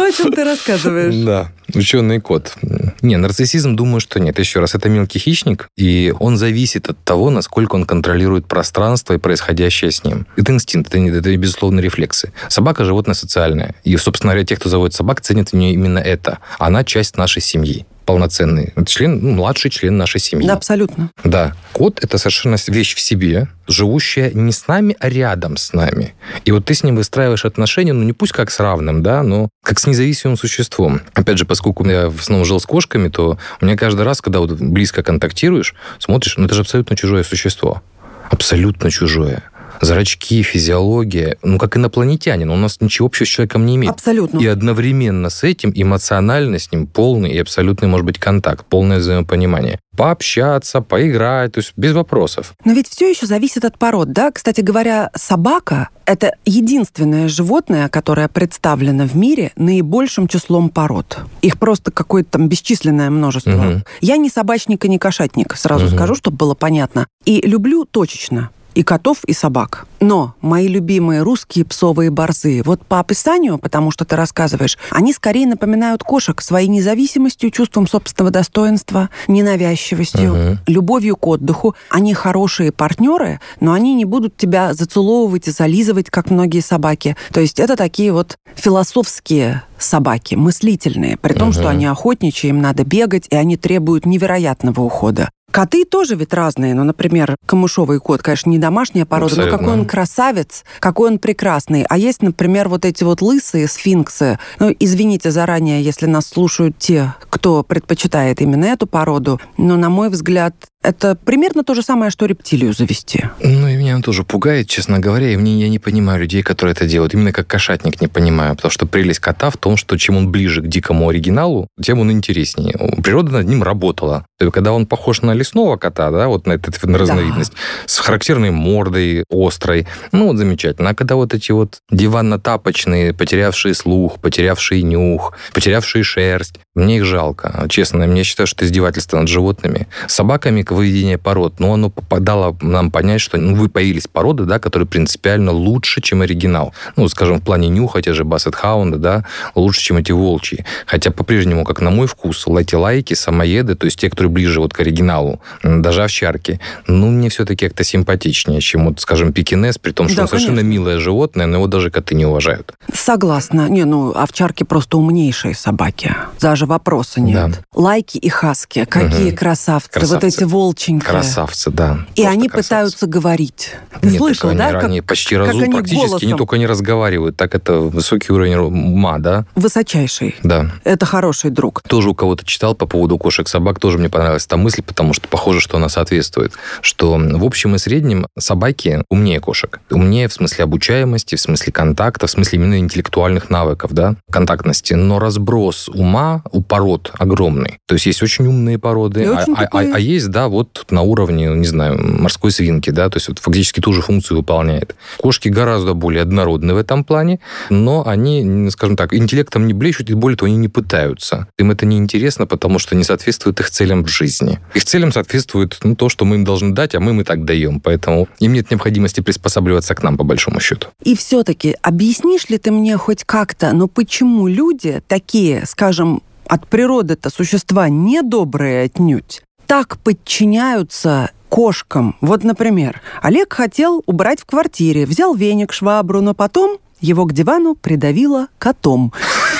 То, 0.02 0.08
о 0.08 0.12
чем 0.12 0.32
ты 0.32 0.44
рассказываешь. 0.44 1.16
Да, 1.24 1.52
ученый 1.76 2.20
кот. 2.20 2.56
Не, 3.04 3.18
нарциссизм, 3.18 3.76
думаю, 3.76 4.00
что 4.00 4.20
нет. 4.20 4.40
Еще 4.40 4.60
раз, 4.60 4.74
это 4.74 4.90
мелкий 4.90 5.20
хищник, 5.20 5.68
и 5.78 6.12
он 6.20 6.38
зависит 6.38 6.90
от 6.90 7.04
того, 7.04 7.30
насколько 7.30 7.76
он 7.76 7.86
контролирует 7.86 8.48
пространство 8.48 9.14
и 9.14 9.20
происходящее 9.20 9.92
с 9.92 10.04
ним. 10.04 10.26
Это 10.36 10.54
инстинкт, 10.54 10.94
это, 10.96 10.98
это 10.98 11.38
безусловно 11.38 11.82
рефлексы. 11.82 12.34
Собака– 12.50 12.84
животное 12.86 13.14
социальное. 13.14 13.76
И, 13.84 13.96
собственно 13.98 14.34
говоря, 14.34 14.46
те, 14.46 14.56
кто 14.56 14.70
заводит 14.70 14.96
собак, 14.96 15.22
ценят 15.22 15.52
в 15.52 15.56
ней 15.56 15.74
именно 15.76 16.00
это. 16.00 16.40
Она 16.58 16.84
часть 16.84 17.16
нашей 17.16 17.44
семьи 17.44 17.86
полноценный. 18.06 18.74
Член, 18.86 19.20
ну, 19.22 19.32
младший 19.32 19.72
член 19.72 19.98
нашей 19.98 20.20
семьи. 20.20 20.48
Да, 20.48 20.54
абсолютно. 20.54 21.10
Да, 21.24 21.54
кот– 21.74 22.00
это 22.04 22.18
совершенно 22.18 22.58
вещь 22.68 22.96
в 22.96 23.00
себе, 23.00 23.48
живущая 23.68 24.32
не 24.32 24.52
с 24.52 24.68
нами, 24.68 24.96
а 25.00 25.10
рядом 25.10 25.58
с 25.58 25.74
нами. 25.74 26.14
И 26.46 26.52
вот 26.52 26.66
ты 26.66 26.74
с 26.74 26.84
ним 26.84 26.96
выстраиваешь 26.96 27.46
отношения, 27.46 27.94
ну, 27.94 28.04
не 28.04 28.14
пусть 28.14 28.34
как 28.34 28.52
с 28.52 28.60
равным, 28.60 29.04
да, 29.04 29.24
но 29.24 29.50
как 29.64 29.80
с 29.80 29.88
независимым 29.88 30.38
существом. 30.38 31.02
Опять 31.14 31.38
же, 31.38 31.46
поскольку 31.46 31.88
я 31.88 32.10
в 32.10 32.20
основном 32.20 32.46
жил 32.46 32.60
с 32.60 32.66
кошками, 32.66 33.10
то 33.10 33.38
у 33.60 33.66
меня 33.66 33.78
каждый 33.78 34.04
раз, 34.04 34.22
когда 34.22 34.40
вот 34.40 34.52
близко 34.52 35.04
контактируешь, 35.04 35.76
смотришь, 36.00 36.38
ну, 36.38 36.46
это 36.46 36.56
же 36.56 36.62
абсолютно 36.62 36.96
чужое 36.96 37.24
существо. 37.24 37.82
Абсолютно 38.30 38.90
чужое. 38.90 39.44
Зрачки, 39.82 40.44
физиология, 40.44 41.38
ну, 41.42 41.58
как 41.58 41.76
инопланетянин, 41.76 42.50
он 42.52 42.60
у 42.60 42.62
нас 42.62 42.78
ничего 42.82 43.08
общего 43.08 43.26
с 43.26 43.30
человеком 43.30 43.66
не 43.66 43.76
имеет. 43.78 43.94
Абсолютно. 43.94 44.40
И 44.40 44.46
одновременно 44.46 45.30
с 45.32 45.44
этим 45.44 45.72
эмоционально 45.74 46.60
с 46.60 46.72
ним 46.72 46.86
полный 46.86 47.32
и 47.32 47.40
абсолютный, 47.40 47.88
может 47.88 48.06
быть, 48.06 48.20
контакт, 48.20 48.66
полное 48.66 49.00
взаимопонимание. 49.00 49.80
Пообщаться, 49.98 50.82
поиграть, 50.82 51.54
то 51.54 51.60
есть 51.60 51.74
без 51.76 51.94
вопросов. 51.94 52.54
Но 52.64 52.74
ведь 52.74 52.88
все 52.88 53.10
еще 53.10 53.26
зависит 53.26 53.66
от 53.66 53.78
пород, 53.80 54.12
да? 54.12 54.32
Кстати 54.32 54.62
говоря, 54.62 55.10
собака– 55.16 55.90
это 56.06 56.36
единственное 56.46 57.28
животное, 57.28 57.90
которое 57.90 58.28
представлено 58.28 59.06
в 59.06 59.16
мире 59.16 59.52
наибольшим 59.56 60.28
числом 60.28 60.70
пород. 60.70 61.20
Их 61.42 61.58
просто 61.58 61.92
какое-то 61.92 62.32
там 62.32 62.48
бесчисленное 62.48 63.10
множество. 63.10 63.52
Мгм. 63.52 63.84
Я 64.00 64.18
не 64.18 64.30
собачник 64.30 64.86
и 64.86 64.90
не 64.90 65.00
кошатник, 65.00 65.56
сразу 65.58 65.88
Мгм. 65.88 65.96
скажу, 65.96 66.16
чтобы 66.16 66.38
было 66.38 66.54
понятно. 66.54 67.08
И 67.26 67.42
люблю 67.42 67.86
точечно 67.86 68.52
и 68.74 68.84
котов, 68.84 69.24
и 69.26 69.34
собак. 69.34 69.86
Но 70.00 70.34
мои 70.42 70.68
любимые 70.68 71.22
русские 71.22 71.66
псовые 71.66 72.10
борзы, 72.10 72.62
вот 72.66 72.86
по 72.86 73.00
описанию, 73.00 73.58
потому 73.60 73.92
что 73.92 74.06
ты 74.06 74.16
рассказываешь, 74.16 74.78
они 74.90 75.14
скорее 75.14 75.46
напоминают 75.48 76.04
кошек 76.04 76.42
своей 76.42 76.68
независимостью, 76.68 77.52
чувством 77.52 77.88
собственного 77.88 78.32
достоинства, 78.32 79.10
ненавязчивостью, 79.28 80.34
Мгм. 80.36 80.60
любовью 80.68 81.16
к 81.18 81.28
отдыху. 81.28 81.76
Они 81.90 82.14
хорошие 82.14 82.72
партнеры, 82.72 83.40
но 83.60 83.74
они 83.74 83.94
не 83.94 84.06
будут 84.06 84.38
тебя 84.38 84.74
зацеловывать 84.74 85.48
и 85.48 85.52
зализывать, 85.52 86.10
как 86.10 86.30
многие 86.30 86.62
собаки. 86.62 87.16
То 87.34 87.42
есть 87.42 87.60
это 87.60 87.76
такие 87.76 88.12
вот 88.14 88.38
философские 88.56 89.64
собаки, 89.78 90.36
мыслительные, 90.36 91.18
при 91.18 91.34
том, 91.34 91.50
Мгм. 91.50 91.54
что 91.54 91.70
они 91.70 91.86
охотничьи, 91.86 92.50
им 92.50 92.62
надо 92.62 92.84
бегать, 92.84 93.28
и 93.30 93.36
они 93.36 93.58
требуют 93.58 94.06
невероятного 94.06 94.82
ухода. 94.82 95.30
Коты 95.52 95.86
тоже 95.86 96.16
ведь 96.16 96.34
разные. 96.34 96.74
Ну, 96.74 96.84
например, 96.84 97.36
камышовый 97.46 98.00
кот, 98.00 98.22
конечно, 98.22 98.50
не 98.50 98.58
домашняя 98.58 99.06
порода, 99.06 99.36
но 99.36 99.44
Абсолютно. 99.44 99.58
какой 99.58 99.80
он 99.80 99.86
красавец, 99.86 100.64
какой 100.80 101.12
он 101.12 101.20
прекрасный. 101.20 101.86
А 101.90 101.98
есть, 101.98 102.22
например, 102.22 102.70
вот 102.70 102.86
эти 102.86 103.04
вот 103.04 103.22
лысые 103.22 103.68
сфинксы. 103.68 104.40
Ну, 104.60 104.74
извините 104.80 105.32
заранее, 105.32 105.84
если 105.84 106.06
нас 106.06 106.28
слушают 106.28 106.78
те, 106.78 107.14
кто 107.30 107.64
предпочитает 107.64 108.42
именно 108.42 108.66
эту 108.66 108.88
породу. 108.88 109.40
Но, 109.58 109.78
на 109.78 109.90
мой 109.90 110.10
взгляд, 110.10 110.56
это 110.82 111.16
примерно 111.16 111.64
то 111.64 111.76
же 111.76 111.82
самое, 111.84 112.12
что 112.12 112.26
рептилию 112.26 112.74
завести. 112.74 113.26
Ну, 113.40 113.68
и 113.68 113.76
меня 113.76 113.96
он 113.96 114.02
тоже 114.02 114.24
пугает, 114.24 114.68
честно 114.68 115.00
говоря, 115.00 115.30
и 115.30 115.38
мне, 115.38 115.62
я 115.62 115.70
не 115.70 115.80
понимаю 115.80 116.22
людей, 116.22 116.42
которые 116.42 116.74
это 116.74 116.88
делают. 116.88 117.14
Именно 117.14 117.32
как 117.32 117.48
кошатник 117.48 118.02
не 118.02 118.08
понимаю, 118.08 118.56
потому 118.56 118.72
что 118.72 118.86
прелесть 118.86 119.20
кота 119.20 119.50
в 119.50 119.58
том, 119.58 119.78
что 119.78 119.98
чем 119.98 120.18
он 120.18 120.32
ближе 120.32 120.62
к 120.62 120.68
дикому 120.68 121.10
оригиналу, 121.10 121.68
тем 121.82 122.00
он 122.00 122.12
интереснее. 122.12 122.76
Природа 123.04 123.32
над 123.32 123.48
ним 123.48 123.62
работала. 123.62 124.26
То 124.40 124.46
есть, 124.46 124.54
когда 124.54 124.74
он 124.74 124.88
похож 124.88 125.22
на 125.22 125.34
лесного 125.34 125.78
кота, 125.78 126.10
да, 126.10 126.28
вот 126.28 126.48
на 126.48 126.54
эту 126.54 126.72
на 126.88 126.98
разновидность, 126.98 127.54
с 127.86 128.00
характерной 128.00 128.50
мордой, 128.50 129.24
острой, 129.30 129.88
ну, 130.12 130.28
вот 130.28 130.38
замечательно. 130.38 130.90
А 130.90 130.96
когда 130.96 131.16
вот 131.16 131.34
эти 131.34 131.52
вот 131.52 131.80
диванно-тапочные, 131.92 133.14
потерявшие 133.14 133.76
слух, 133.76 134.20
потерявшие 134.20 134.82
нюх, 134.82 135.34
потерявшие 135.54 136.04
шерсть, 136.04 136.60
мне 136.74 136.98
их 136.98 137.06
жалко. 137.06 137.66
Честно, 137.70 138.04
я 138.04 138.24
считаю, 138.24 138.48
что 138.48 138.58
это 138.58 138.66
издевательство 138.66 139.20
над 139.20 139.28
животными. 139.28 139.88
Собаками 140.08 140.64
к 140.72 140.74
выведение 140.74 141.18
пород, 141.18 141.60
но 141.60 141.74
оно 141.74 141.90
попадало 141.90 142.56
нам 142.62 142.92
понять, 142.92 143.20
что 143.20 143.36
ну, 143.38 143.56
вы 143.56 143.68
появились 143.68 144.08
породы, 144.08 144.46
да, 144.46 144.58
которые 144.58 144.88
принципиально 144.88 145.52
лучше, 145.52 146.00
чем 146.02 146.22
оригинал. 146.22 146.74
Ну, 146.96 147.10
скажем, 147.10 147.40
в 147.40 147.44
плане 147.44 147.68
нюха, 147.68 148.02
те 148.02 148.14
же 148.14 148.24
бассет-хаунды, 148.24 148.98
да, 148.98 149.26
лучше, 149.54 149.82
чем 149.82 149.98
эти 149.98 150.14
волчьи. 150.14 150.64
Хотя 150.86 151.12
по-прежнему, 151.12 151.66
как 151.66 151.82
на 151.82 151.90
мой 151.92 152.08
вкус, 152.08 152.46
эти 152.58 152.76
лайки, 152.76 153.14
самоеды, 153.16 153.76
то 153.76 153.84
есть 153.86 154.00
те, 154.00 154.10
которые 154.10 154.32
ближе 154.32 154.62
вот 154.62 154.74
к 154.74 154.80
оригиналу, 154.80 155.42
даже 155.62 156.04
овчарки, 156.06 156.62
ну, 156.88 157.08
мне 157.10 157.28
все-таки 157.30 157.68
как-то 157.68 157.84
симпатичнее, 157.84 158.62
чем 158.62 158.86
вот, 158.86 159.02
скажем, 159.02 159.34
пекинес, 159.34 159.78
при 159.78 159.92
том, 159.92 160.08
что 160.08 160.16
Да, 160.18 160.22
он 160.24 160.28
совершенно 160.30 160.58
конечно. 160.62 160.72
милое 160.72 161.00
животное, 161.00 161.48
но 161.48 161.58
его 161.58 161.68
даже 161.68 161.92
коты 161.92 162.16
не 162.16 162.26
уважают. 162.26 162.72
Согласна. 162.94 163.68
Не, 163.68 163.84
ну, 163.84 164.12
овчарки 164.16 164.64
просто 164.64 164.98
умнейшие 164.98 165.54
собаки. 165.54 166.16
Даже 166.40 166.66
вопроса 166.66 167.20
нет. 167.20 167.52
Да. 167.52 167.58
Лайки 167.76 168.18
и 168.18 168.30
хаски. 168.30 168.86
Какие 168.86 169.28
Мгм. 169.32 169.36
красавцы. 169.38 169.90
Вот 169.96 170.00
Красавцы. 170.00 170.28
эти 170.28 170.44
волченькие. 170.62 171.10
Красавцы, 171.10 171.72
да. 171.72 172.00
И 172.16 172.24
они 172.26 172.48
красавцы. 172.48 172.68
пытаются 172.70 173.08
говорить. 173.08 173.76
Ты 174.02 174.08
Нет, 174.10 174.18
слышал, 174.18 174.50
так 174.50 174.58
да? 174.58 174.66
они, 174.68 174.74
как- 174.74 174.84
они 174.86 175.02
почти 175.02 175.36
как 175.36 175.46
разум, 175.48 175.62
они 175.64 175.72
практически 175.72 176.02
не 176.04 176.08
голосом? 176.08 176.38
только 176.38 176.58
не 176.58 176.66
разговаривают, 176.68 177.38
так 177.38 177.56
это 177.56 177.74
высокий 177.80 178.32
уровень 178.34 178.56
ума, 178.56 179.18
да? 179.20 179.46
Высочайший. 179.56 180.36
Да. 180.44 180.72
Это 180.84 181.06
хороший 181.06 181.50
друг. 181.52 181.82
Тоже 181.84 182.10
у 182.10 182.16
кого-то 182.16 182.46
читал 182.46 182.76
по 182.76 182.86
поводу 182.86 183.18
кошек-собак, 183.18 183.80
тоже 183.80 183.98
мне 183.98 184.10
понравилась 184.10 184.46
эта 184.46 184.58
мысль, 184.58 184.82
потому 184.82 185.14
что 185.14 185.28
похоже, 185.28 185.60
что 185.60 185.78
она 185.78 185.90
соответствует, 185.90 186.54
что 186.82 187.14
в 187.18 187.44
общем 187.44 187.76
и 187.76 187.78
среднем 187.78 188.28
собаки 188.38 189.04
умнее 189.10 189.40
кошек. 189.40 189.80
Умнее 189.90 190.28
в 190.28 190.34
смысле 190.34 190.64
обучаемости, 190.66 191.36
в 191.36 191.42
смысле 191.42 191.72
контакта, 191.74 192.28
в 192.28 192.32
смысле 192.32 192.60
именно 192.60 192.78
интеллектуальных 192.80 193.50
навыков, 193.50 193.92
да, 193.94 194.16
контактности. 194.32 194.94
Но 194.94 195.20
разброс 195.20 195.90
ума 195.90 196.44
у 196.52 196.62
пород 196.62 197.12
огромный. 197.18 197.80
То 197.88 197.96
есть 197.96 198.06
есть 198.06 198.22
очень 198.24 198.48
умные 198.48 198.78
породы, 198.78 199.26
а, 199.26 199.46
а- 199.56 199.68
а- 199.72 199.96
а 199.96 200.00
есть, 200.00 200.30
да, 200.30 200.48
вот 200.52 200.86
на 200.92 201.02
уровне, 201.02 201.48
не 201.48 201.66
знаю, 201.66 202.00
морской 202.00 202.52
свинки, 202.52 202.90
да, 202.90 203.10
то 203.10 203.18
есть 203.18 203.28
вот 203.30 203.40
фактически 203.40 203.80
ту 203.80 203.94
же 203.94 204.02
функцию 204.02 204.38
выполняет. 204.38 204.96
Кошки 205.18 205.50
гораздо 205.50 205.94
более 205.94 206.22
однородны 206.22 206.74
в 206.74 206.78
этом 206.78 207.04
плане, 207.04 207.40
но 207.70 208.08
они, 208.08 208.70
скажем 208.70 208.96
так, 208.96 209.14
интеллектом 209.14 209.66
не 209.66 209.74
блещут, 209.74 210.10
и 210.10 210.14
более 210.14 210.38
того, 210.38 210.48
они 210.48 210.58
не 210.58 210.68
пытаются. 210.68 211.48
Им 211.58 211.72
это 211.72 211.86
не 211.86 211.98
интересно, 211.98 212.46
потому 212.46 212.80
что 212.80 212.96
не 212.96 213.04
соответствует 213.04 213.60
их 213.60 213.70
целям 213.70 214.04
в 214.04 214.08
жизни. 214.08 214.60
Их 214.74 214.86
целям 214.86 215.12
соответствует 215.12 215.80
ну, 215.84 215.96
то, 215.96 216.10
что 216.10 216.26
мы 216.26 216.36
им 216.36 216.44
должны 216.44 216.74
дать, 216.74 216.96
а 216.96 217.00
мы 217.00 217.12
им 217.12 217.22
и 217.22 217.24
так 217.24 217.46
даем. 217.46 217.80
Поэтому 217.80 218.28
им 218.40 218.54
нет 218.54 218.70
необходимости 218.72 219.22
приспосабливаться 219.22 219.96
к 219.96 220.04
нам, 220.04 220.18
по 220.18 220.24
большому 220.24 220.60
счету. 220.60 220.88
И 221.04 221.16
все-таки 221.16 221.76
объяснишь 221.82 222.50
ли 222.50 222.58
ты 222.58 222.72
мне 222.72 222.98
хоть 222.98 223.24
как-то, 223.24 223.72
ну 223.74 223.88
почему 223.88 224.48
люди 224.48 225.02
такие, 225.08 225.66
скажем, 225.66 226.22
от 226.52 226.68
природы-то 226.68 227.30
существа 227.30 227.88
недобрые 227.88 228.84
отнюдь, 228.84 229.42
так 229.72 229.98
подчиняются 230.00 231.32
кошкам. 231.48 232.18
Вот, 232.20 232.44
например, 232.44 233.02
Олег 233.22 233.54
хотел 233.54 234.04
убрать 234.06 234.42
в 234.42 234.46
квартире, 234.46 235.06
взял 235.06 235.34
веник, 235.34 235.72
швабру, 235.72 236.20
но 236.20 236.34
потом 236.34 236.78
его 237.00 237.24
к 237.24 237.32
дивану 237.32 237.76
придавило 237.76 238.48
котом. 238.58 239.14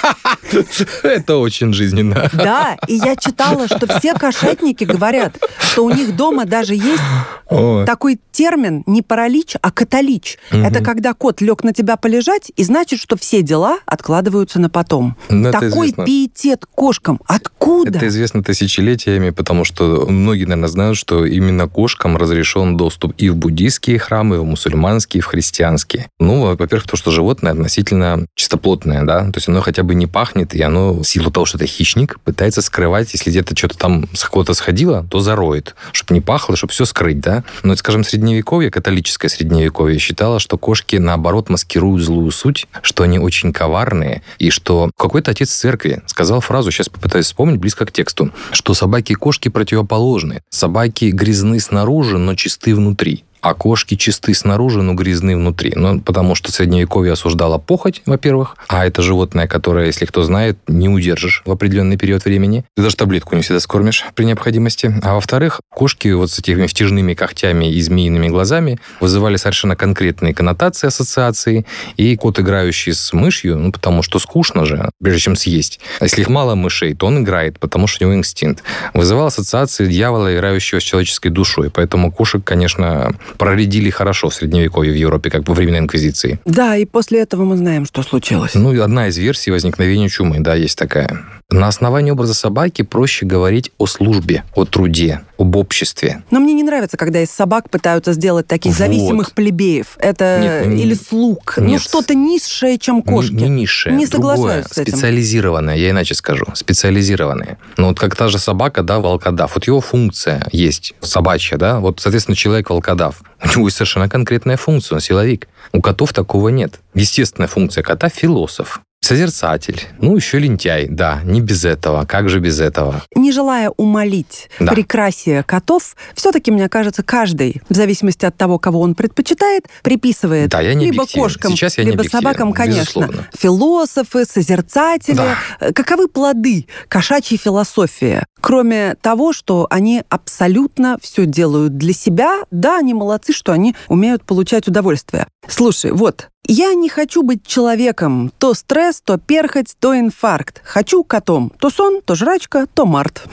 Это 1.04 1.38
очень 1.38 1.74
жизненно. 1.74 2.30
Да, 2.34 2.78
и 2.88 2.96
я 2.96 3.16
читала, 3.16 3.68
что 3.68 3.88
все 4.00 4.14
кошатники 4.14 4.84
говорят, 4.84 5.38
что 5.60 5.86
у 5.86 5.90
них 5.90 6.16
дома 6.16 6.46
даже 6.46 6.76
есть 6.76 7.04
О. 7.50 7.86
такой 7.86 8.20
термин 8.32 8.84
не 8.86 9.02
паралич, 9.02 9.56
а 9.62 9.72
каталич. 9.72 10.38
Угу. 10.52 10.62
Это 10.62 10.84
когда 10.84 11.14
кот 11.14 11.42
лег 11.42 11.64
на 11.64 11.74
тебя 11.74 11.98
полежать, 11.98 12.52
и 12.56 12.64
значит, 12.64 13.00
что 13.00 13.18
все 13.18 13.42
дела 13.42 13.80
откладываются 13.86 14.60
на 14.60 14.70
потом. 14.70 15.16
Ну, 15.30 15.52
Такой 15.52 15.94
пиетет 15.94 16.66
кошкам. 16.66 17.20
Откуда? 17.28 17.98
Это 17.98 18.08
известно 18.08 18.44
тысячелетиями, 18.44 19.30
потому 19.30 19.66
что 19.66 20.06
многие, 20.08 20.46
наверное, 20.46 20.70
знают, 20.70 20.98
что 20.98 21.26
именно 21.26 21.68
кошкам 21.68 22.18
разрешен 22.18 22.78
доступ 22.78 23.14
и 23.18 23.30
в 23.30 23.36
буддийские 23.36 24.00
храмы, 24.00 24.38
и 24.38 24.40
в 24.40 24.46
мусульманские, 24.46 25.20
и 25.20 25.22
в 25.22 25.28
христианские. 25.28 26.08
Ну, 26.20 26.56
во-первых, 26.56 26.88
то, 26.88 26.96
что 26.96 27.12
животное 27.12 27.52
относительно 27.52 28.26
чистоплотное, 28.36 29.04
да, 29.04 29.26
то 29.26 29.34
есть 29.36 29.48
оно 29.48 29.62
хотя 29.62 29.84
бы 29.84 29.96
не 29.96 30.08
пахнет, 30.08 30.41
и 30.54 30.62
оно, 30.62 30.94
в 30.94 31.04
силу 31.04 31.32
того, 31.32 31.46
что 31.46 31.58
это 31.58 31.66
хищник, 31.66 32.20
пытается 32.20 32.62
скрывать, 32.62 33.14
если 33.14 33.30
где-то 33.30 33.56
что-то 33.58 33.78
там 33.78 34.06
с 34.14 34.24
кого-то 34.26 34.54
сходило, 34.54 35.06
то 35.10 35.20
зароет, 35.20 35.76
чтобы 35.92 36.14
не 36.14 36.22
пахло, 36.22 36.56
чтобы 36.56 36.74
все 36.74 36.86
скрыть, 36.86 37.20
да. 37.20 37.44
Но, 37.64 37.76
скажем, 37.76 38.04
средневековье, 38.04 38.72
католическое 38.72 39.30
средневековье, 39.30 40.00
считало, 40.00 40.40
что 40.40 40.58
кошки, 40.58 40.96
наоборот, 40.96 41.50
маскируют 41.50 42.04
злую 42.04 42.32
суть, 42.32 42.68
что 42.82 43.04
они 43.04 43.20
очень 43.20 43.54
коварные, 43.54 44.24
и 44.40 44.50
что 44.50 44.92
какой-то 44.98 45.32
отец 45.32 45.52
церкви 45.52 46.02
сказал 46.08 46.42
фразу, 46.42 46.72
сейчас 46.72 46.90
попытаюсь 46.90 47.26
вспомнить, 47.26 47.60
близко 47.60 47.86
к 47.86 47.92
тексту, 47.92 48.32
что 48.52 48.74
собаки 48.74 49.14
и 49.14 49.16
кошки 49.16 49.50
противоположны. 49.50 50.42
Собаки 50.50 51.06
грязны 51.06 51.60
снаружи, 51.60 52.18
но 52.18 52.36
чисты 52.36 52.76
внутри 52.76 53.24
а 53.42 53.54
кошки 53.54 53.96
чисты 53.96 54.34
снаружи, 54.34 54.82
но 54.82 54.94
грязны 54.94 55.36
внутри. 55.36 55.74
Ну, 55.76 56.00
потому 56.00 56.36
что 56.36 56.52
Средневековье 56.52 57.14
осуждало 57.14 57.58
похоть, 57.58 58.02
во-первых, 58.06 58.56
а 58.68 58.86
это 58.86 59.02
животное, 59.02 59.48
которое, 59.48 59.88
если 59.88 60.06
кто 60.06 60.24
знает, 60.24 60.58
не 60.68 60.90
удержишь 60.90 61.42
в 61.46 61.52
определенный 61.52 61.98
период 61.98 62.24
времени. 62.26 62.64
Ты 62.76 62.84
даже 62.84 62.96
таблетку 62.96 63.36
не 63.36 63.42
всегда 63.42 63.60
скормишь 63.60 64.06
при 64.16 64.26
необходимости. 64.26 64.94
А 65.04 65.16
во-вторых, 65.16 65.60
кошки 65.70 66.10
вот 66.10 66.32
с 66.32 66.40
этими 66.40 66.68
втяжными 66.68 67.14
когтями 67.14 67.72
и 67.72 67.82
змеиными 67.82 68.28
глазами 68.28 68.80
вызывали 69.00 69.38
совершенно 69.38 69.76
конкретные 69.76 70.34
коннотации, 70.34 70.88
ассоциации. 70.88 71.66
И 71.98 72.16
кот, 72.16 72.40
играющий 72.40 72.94
с 72.94 73.12
мышью, 73.14 73.58
ну, 73.58 73.72
потому 73.72 74.04
что 74.04 74.20
скучно 74.20 74.66
же, 74.66 74.90
прежде 75.02 75.22
чем 75.22 75.36
съесть. 75.36 75.80
А 76.00 76.06
если 76.06 76.22
их 76.22 76.30
мало 76.30 76.56
мышей, 76.56 76.94
то 76.94 77.08
он 77.08 77.24
играет, 77.24 77.60
потому 77.60 77.88
что 77.88 78.06
у 78.06 78.08
него 78.08 78.18
инстинкт. 78.20 78.64
Вызывал 78.94 79.28
ассоциации 79.28 79.88
дьявола, 79.88 80.36
играющего 80.36 80.80
с 80.80 80.84
человеческой 80.84 81.30
душой. 81.30 81.70
Поэтому 81.70 82.12
кошек, 82.12 82.44
конечно, 82.44 83.14
проредили 83.38 83.90
хорошо 83.90 84.30
в 84.30 84.36
Средневековье 84.36 84.92
в 84.92 84.96
Европе, 84.96 85.30
как 85.30 85.48
во 85.48 85.54
времена 85.54 85.80
Инквизиции. 85.80 86.40
Да, 86.46 86.76
и 86.76 86.86
после 86.86 87.22
этого 87.22 87.44
мы 87.44 87.58
знаем, 87.58 87.86
что 87.86 88.04
случилось. 88.04 88.56
Ну, 88.56 88.82
одна 88.82 89.08
из 89.08 89.18
версий 89.18 89.52
возникновения 89.52 90.10
чумы, 90.10 90.40
да, 90.40 90.56
есть 90.56 90.78
такая. 90.78 91.22
На 91.50 91.68
основании 91.68 92.12
образа 92.12 92.34
собаки 92.34 92.82
проще 92.82 93.26
говорить 93.26 93.72
о 93.78 93.86
службе, 93.86 94.44
о 94.56 94.66
труде, 94.66 95.22
об 95.42 95.56
обществе. 95.56 96.24
Но 96.32 96.40
мне 96.40 96.54
не 96.54 96.64
нравится, 96.64 96.98
когда 96.98 97.22
из 97.22 97.30
собак 97.30 97.70
пытаются 97.70 98.14
сделать 98.14 98.48
таких 98.48 98.74
вот. 98.74 98.80
зависимых 98.80 99.34
плебеев. 99.34 99.98
Это 99.98 100.40
нет, 100.42 100.68
ну, 100.68 100.74
или 100.74 100.94
слуг. 100.94 101.56
Ну, 101.58 101.66
нет. 101.66 101.74
Ну, 101.74 101.80
что-то 101.80 102.16
низшее, 102.16 102.78
чем 102.78 103.02
кошки. 103.02 103.34
Не, 103.34 103.44
не 103.44 103.62
низшее. 103.62 103.96
Не 103.96 104.06
соглашаюсь 104.06 104.42
другое, 104.42 104.64
с 104.64 104.78
этим. 104.78 104.94
Специализированное, 104.94 105.76
я 105.76 105.90
иначе 105.90 106.16
скажу. 106.16 106.46
Специализированное. 106.54 107.58
Ну, 107.78 107.88
вот 107.90 108.00
как 108.00 108.16
та 108.16 108.28
же 108.28 108.40
собака, 108.40 108.84
да, 108.84 109.00
волкодав. 109.00 109.56
Вот 109.56 109.68
его 109.68 109.82
функция 109.82 110.48
есть, 110.52 110.94
собачья, 111.02 111.58
да. 111.58 111.80
Вот, 111.80 112.00
соответственно, 112.00 112.36
человек 112.36 112.70
волкодав. 112.70 113.22
У 113.44 113.48
него 113.48 113.68
есть 113.68 113.78
совершенно 113.78 114.10
конкретная 114.10 114.58
функция, 114.58 114.96
он 114.96 115.02
силовик. 115.02 115.48
У 115.74 115.82
котов 115.82 116.14
такого 116.14 116.50
нет. 116.50 116.80
Естественная 116.94 117.48
функция 117.48 117.84
кота– 117.84 118.10
философ. 118.10 118.82
Созерцатель. 119.04 119.82
Ну, 120.00 120.16
еще 120.16 120.38
лентяй, 120.38 120.88
да, 120.88 121.22
не 121.24 121.42
без 121.42 121.66
этого. 121.66 122.06
Как 122.06 122.30
же 122.30 122.40
без 122.40 122.60
этого? 122.60 123.04
Не 123.16 123.32
желая 123.32 123.72
умолить 123.76 124.50
да. 124.60 124.72
прекрасие 124.72 125.44
котов, 125.44 125.96
все-таки, 126.14 126.52
мне 126.52 126.70
кажется, 126.70 127.02
каждый, 127.02 127.62
в 127.68 127.74
зависимости 127.74 128.26
от 128.26 128.38
того, 128.38 128.60
кого 128.60 128.80
он 128.80 128.94
предпочитает, 128.94 129.66
приписывает 129.82 130.50
да, 130.50 130.62
я 130.62 130.76
не 130.76 130.86
либо 130.92 131.08
кошкам, 131.08 131.52
Сейчас 131.52 131.80
я 131.80 131.84
либо 131.84 132.04
собакам, 132.04 132.54
конечно. 132.54 133.02
Безусловно. 133.02 133.28
Философы, 133.38 134.26
созерцатели. 134.26 135.16
Да. 135.16 135.38
Э, 135.60 135.74
каковы 135.74 136.08
плоды 136.08 136.68
кошачьей 136.88 137.40
философии? 137.40 138.24
Кроме 138.40 138.96
того, 139.02 139.34
что 139.34 139.68
они 139.70 140.04
абсолютно 140.10 140.98
все 141.02 141.26
делают 141.26 141.76
для 141.76 141.94
себя, 141.94 142.44
да, 142.52 142.78
они 142.78 142.94
молодцы, 142.94 143.34
что 143.34 143.52
они 143.52 143.76
умеют 143.88 144.24
получать 144.24 144.68
удовольствие. 144.68 145.28
Слушай, 145.48 145.92
вот, 145.92 146.30
я 146.48 146.74
не 146.74 146.90
хочу 146.90 147.24
быть 147.24 147.46
человеком. 147.46 148.32
То 148.38 148.54
стресс, 148.54 149.02
то 149.02 149.18
перхоть, 149.18 149.76
то 149.80 149.98
инфаркт. 149.98 150.62
Хочу 150.64 151.04
котом. 151.04 151.52
То 151.60 151.70
сон, 151.70 152.02
то 152.02 152.16
жрачка, 152.16 152.68
то 152.74 152.86
март. 152.86 153.24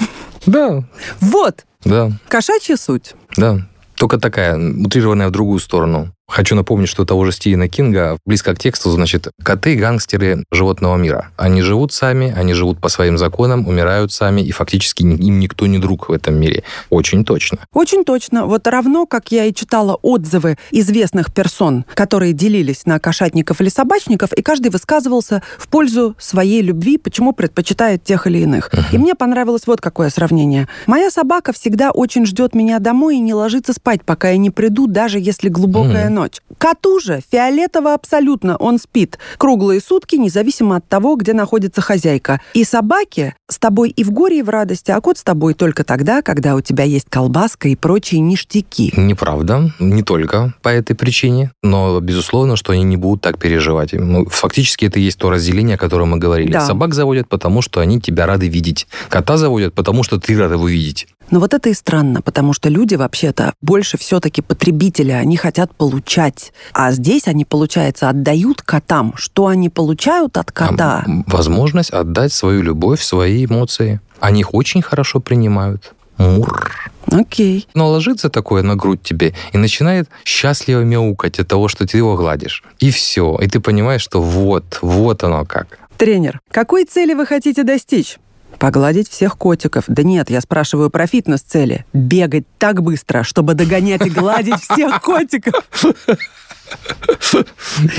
Да. 0.46 0.84
Вот. 1.20 1.66
Да. 1.84 2.12
Кошачья 2.28 2.76
суть. 2.76 3.14
Да. 3.36 3.66
Только 3.94 4.18
такая, 4.18 4.56
утрированная 4.56 5.28
в 5.28 5.32
другую 5.32 5.58
сторону. 5.58 6.12
Хочу 6.28 6.54
напомнить, 6.54 6.90
что 6.90 7.06
того 7.06 7.24
же 7.24 7.32
Стивена 7.32 7.68
Кинга, 7.68 8.18
близко 8.26 8.54
к 8.54 8.58
тексту, 8.58 8.90
значит, 8.90 9.28
коты– 9.42 9.76
гангстеры 9.76 10.44
животного 10.52 10.96
мира. 10.96 11.30
Они 11.36 11.62
живут 11.62 11.92
сами, 11.92 12.34
они 12.36 12.52
живут 12.52 12.80
по 12.80 12.90
своим 12.90 13.16
законам, 13.16 13.66
умирают 13.66 14.12
сами, 14.12 14.42
и 14.42 14.52
фактически 14.52 15.02
им 15.02 15.38
никто 15.38 15.66
не 15.66 15.78
друг 15.78 16.10
в 16.10 16.12
этом 16.12 16.38
мире. 16.38 16.64
Очень 16.90 17.24
точно. 17.24 17.58
Очень 17.72 18.04
точно. 18.04 18.44
Вот 18.44 18.66
равно, 18.66 19.06
как 19.06 19.32
я 19.32 19.46
и 19.46 19.54
читала 19.54 19.98
отзывы 20.02 20.58
известных 20.70 21.32
персон, 21.32 21.86
которые 21.94 22.34
делились 22.34 22.84
на 22.84 22.98
кошатников 23.00 23.62
или 23.62 23.70
собачников, 23.70 24.32
и 24.34 24.42
каждый 24.42 24.70
высказывался 24.70 25.42
в 25.58 25.68
пользу 25.68 26.14
своей 26.18 26.60
любви, 26.60 26.98
почему 26.98 27.32
предпочитает 27.32 28.04
тех 28.04 28.26
или 28.26 28.40
иных. 28.40 28.68
Uh-huh. 28.68 28.84
И 28.92 28.98
мне 28.98 29.14
понравилось 29.14 29.62
вот 29.66 29.80
какое 29.80 30.10
сравнение. 30.10 30.68
Моя 30.86 31.10
собака 31.10 31.54
всегда 31.54 31.90
очень 31.90 32.26
ждет 32.26 32.54
меня 32.54 32.80
домой 32.80 33.16
и 33.16 33.20
не 33.20 33.32
ложится 33.32 33.72
спать, 33.72 34.04
пока 34.04 34.30
я 34.30 34.36
не 34.36 34.50
приду, 34.50 34.86
даже 34.86 35.18
если 35.18 35.48
глубокая 35.48 36.08
uh-huh 36.08 36.17
ночь. 36.18 36.40
Коту 36.58 36.98
же 37.00 37.20
фиолетово 37.30 37.94
абсолютно, 37.94 38.56
он 38.56 38.78
спит 38.78 39.18
круглые 39.38 39.80
сутки, 39.80 40.16
независимо 40.16 40.76
от 40.76 40.88
того, 40.88 41.16
где 41.16 41.32
находится 41.32 41.80
хозяйка. 41.80 42.40
И 42.54 42.64
собаке 42.64 43.36
с 43.48 43.58
тобой 43.58 43.90
и 43.90 44.04
в 44.04 44.10
горе, 44.10 44.40
и 44.40 44.42
в 44.42 44.48
радости, 44.48 44.90
а 44.90 45.00
кот 45.00 45.18
с 45.18 45.22
тобой 45.22 45.54
только 45.54 45.84
тогда, 45.84 46.22
когда 46.22 46.56
у 46.56 46.60
тебя 46.60 46.84
есть 46.84 47.06
колбаска 47.08 47.68
и 47.68 47.76
прочие 47.76 48.20
ништяки. 48.20 48.92
Неправда, 48.96 49.72
не 49.78 50.02
только 50.02 50.54
по 50.62 50.68
этой 50.68 50.94
причине, 50.94 51.52
но 51.62 52.00
безусловно, 52.00 52.56
что 52.56 52.72
они 52.72 52.82
не 52.82 52.96
будут 52.96 53.22
так 53.22 53.38
переживать. 53.38 53.92
Ну, 53.92 54.26
фактически 54.26 54.86
это 54.86 54.98
и 54.98 55.02
есть 55.02 55.18
то 55.18 55.30
разделение, 55.30 55.76
о 55.76 55.78
котором 55.78 56.10
мы 56.10 56.18
говорили. 56.18 56.52
Да. 56.52 56.66
Собак 56.66 56.94
заводят, 56.94 57.28
потому 57.28 57.62
что 57.62 57.80
они 57.80 58.00
тебя 58.00 58.26
рады 58.26 58.48
видеть. 58.48 58.86
Кота 59.08 59.36
заводят, 59.36 59.74
потому 59.74 60.02
что 60.02 60.18
ты 60.18 60.36
рад 60.36 60.52
его 60.52 60.68
видеть. 60.68 61.06
Но 61.30 61.40
вот 61.40 61.54
это 61.54 61.68
и 61.68 61.74
странно, 61.74 62.22
потому 62.22 62.52
что 62.52 62.68
люди 62.68 62.94
вообще-то 62.94 63.54
больше 63.60 63.98
все-таки 63.98 64.42
потребители, 64.42 65.12
они 65.12 65.36
хотят 65.36 65.74
получать. 65.74 66.52
А 66.72 66.92
здесь 66.92 67.26
они, 67.26 67.44
получается, 67.44 68.08
отдают 68.08 68.62
котам. 68.62 69.14
Что 69.16 69.46
они 69.46 69.68
получают 69.68 70.36
от 70.36 70.52
кота? 70.52 71.04
А, 71.06 71.10
возможность 71.26 71.90
отдать 71.90 72.32
свою 72.32 72.62
любовь, 72.62 73.02
свои 73.02 73.44
эмоции. 73.44 74.00
Они 74.20 74.40
их 74.40 74.54
очень 74.54 74.82
хорошо 74.82 75.20
принимают. 75.20 75.92
Мур. 76.16 76.72
Окей. 77.06 77.66
Но 77.74 77.88
ложится 77.88 78.28
такое 78.28 78.62
на 78.62 78.74
грудь 78.74 79.02
тебе 79.02 79.34
и 79.52 79.58
начинает 79.58 80.08
счастливо 80.24 80.80
мяукать 80.80 81.38
от 81.38 81.48
того, 81.48 81.68
что 81.68 81.86
ты 81.86 81.96
его 81.96 82.16
гладишь. 82.16 82.64
И 82.80 82.90
все. 82.90 83.38
И 83.40 83.46
ты 83.46 83.60
понимаешь, 83.60 84.02
что 84.02 84.20
вот, 84.20 84.78
вот 84.82 85.22
оно 85.22 85.44
как. 85.44 85.78
Тренер, 85.96 86.40
какой 86.50 86.84
цели 86.84 87.14
вы 87.14 87.24
хотите 87.26 87.62
достичь? 87.62 88.18
Погладить 88.58 89.08
всех 89.08 89.36
котиков. 89.38 89.84
Да 89.86 90.02
нет, 90.02 90.30
я 90.30 90.40
спрашиваю 90.40 90.90
про 90.90 91.06
фитнес-цели. 91.06 91.84
Бегать 91.92 92.44
так 92.58 92.82
быстро, 92.82 93.22
чтобы 93.22 93.54
догонять 93.54 94.04
и 94.04 94.10
гладить 94.10 94.60
всех 94.60 95.00
котиков. 95.02 95.64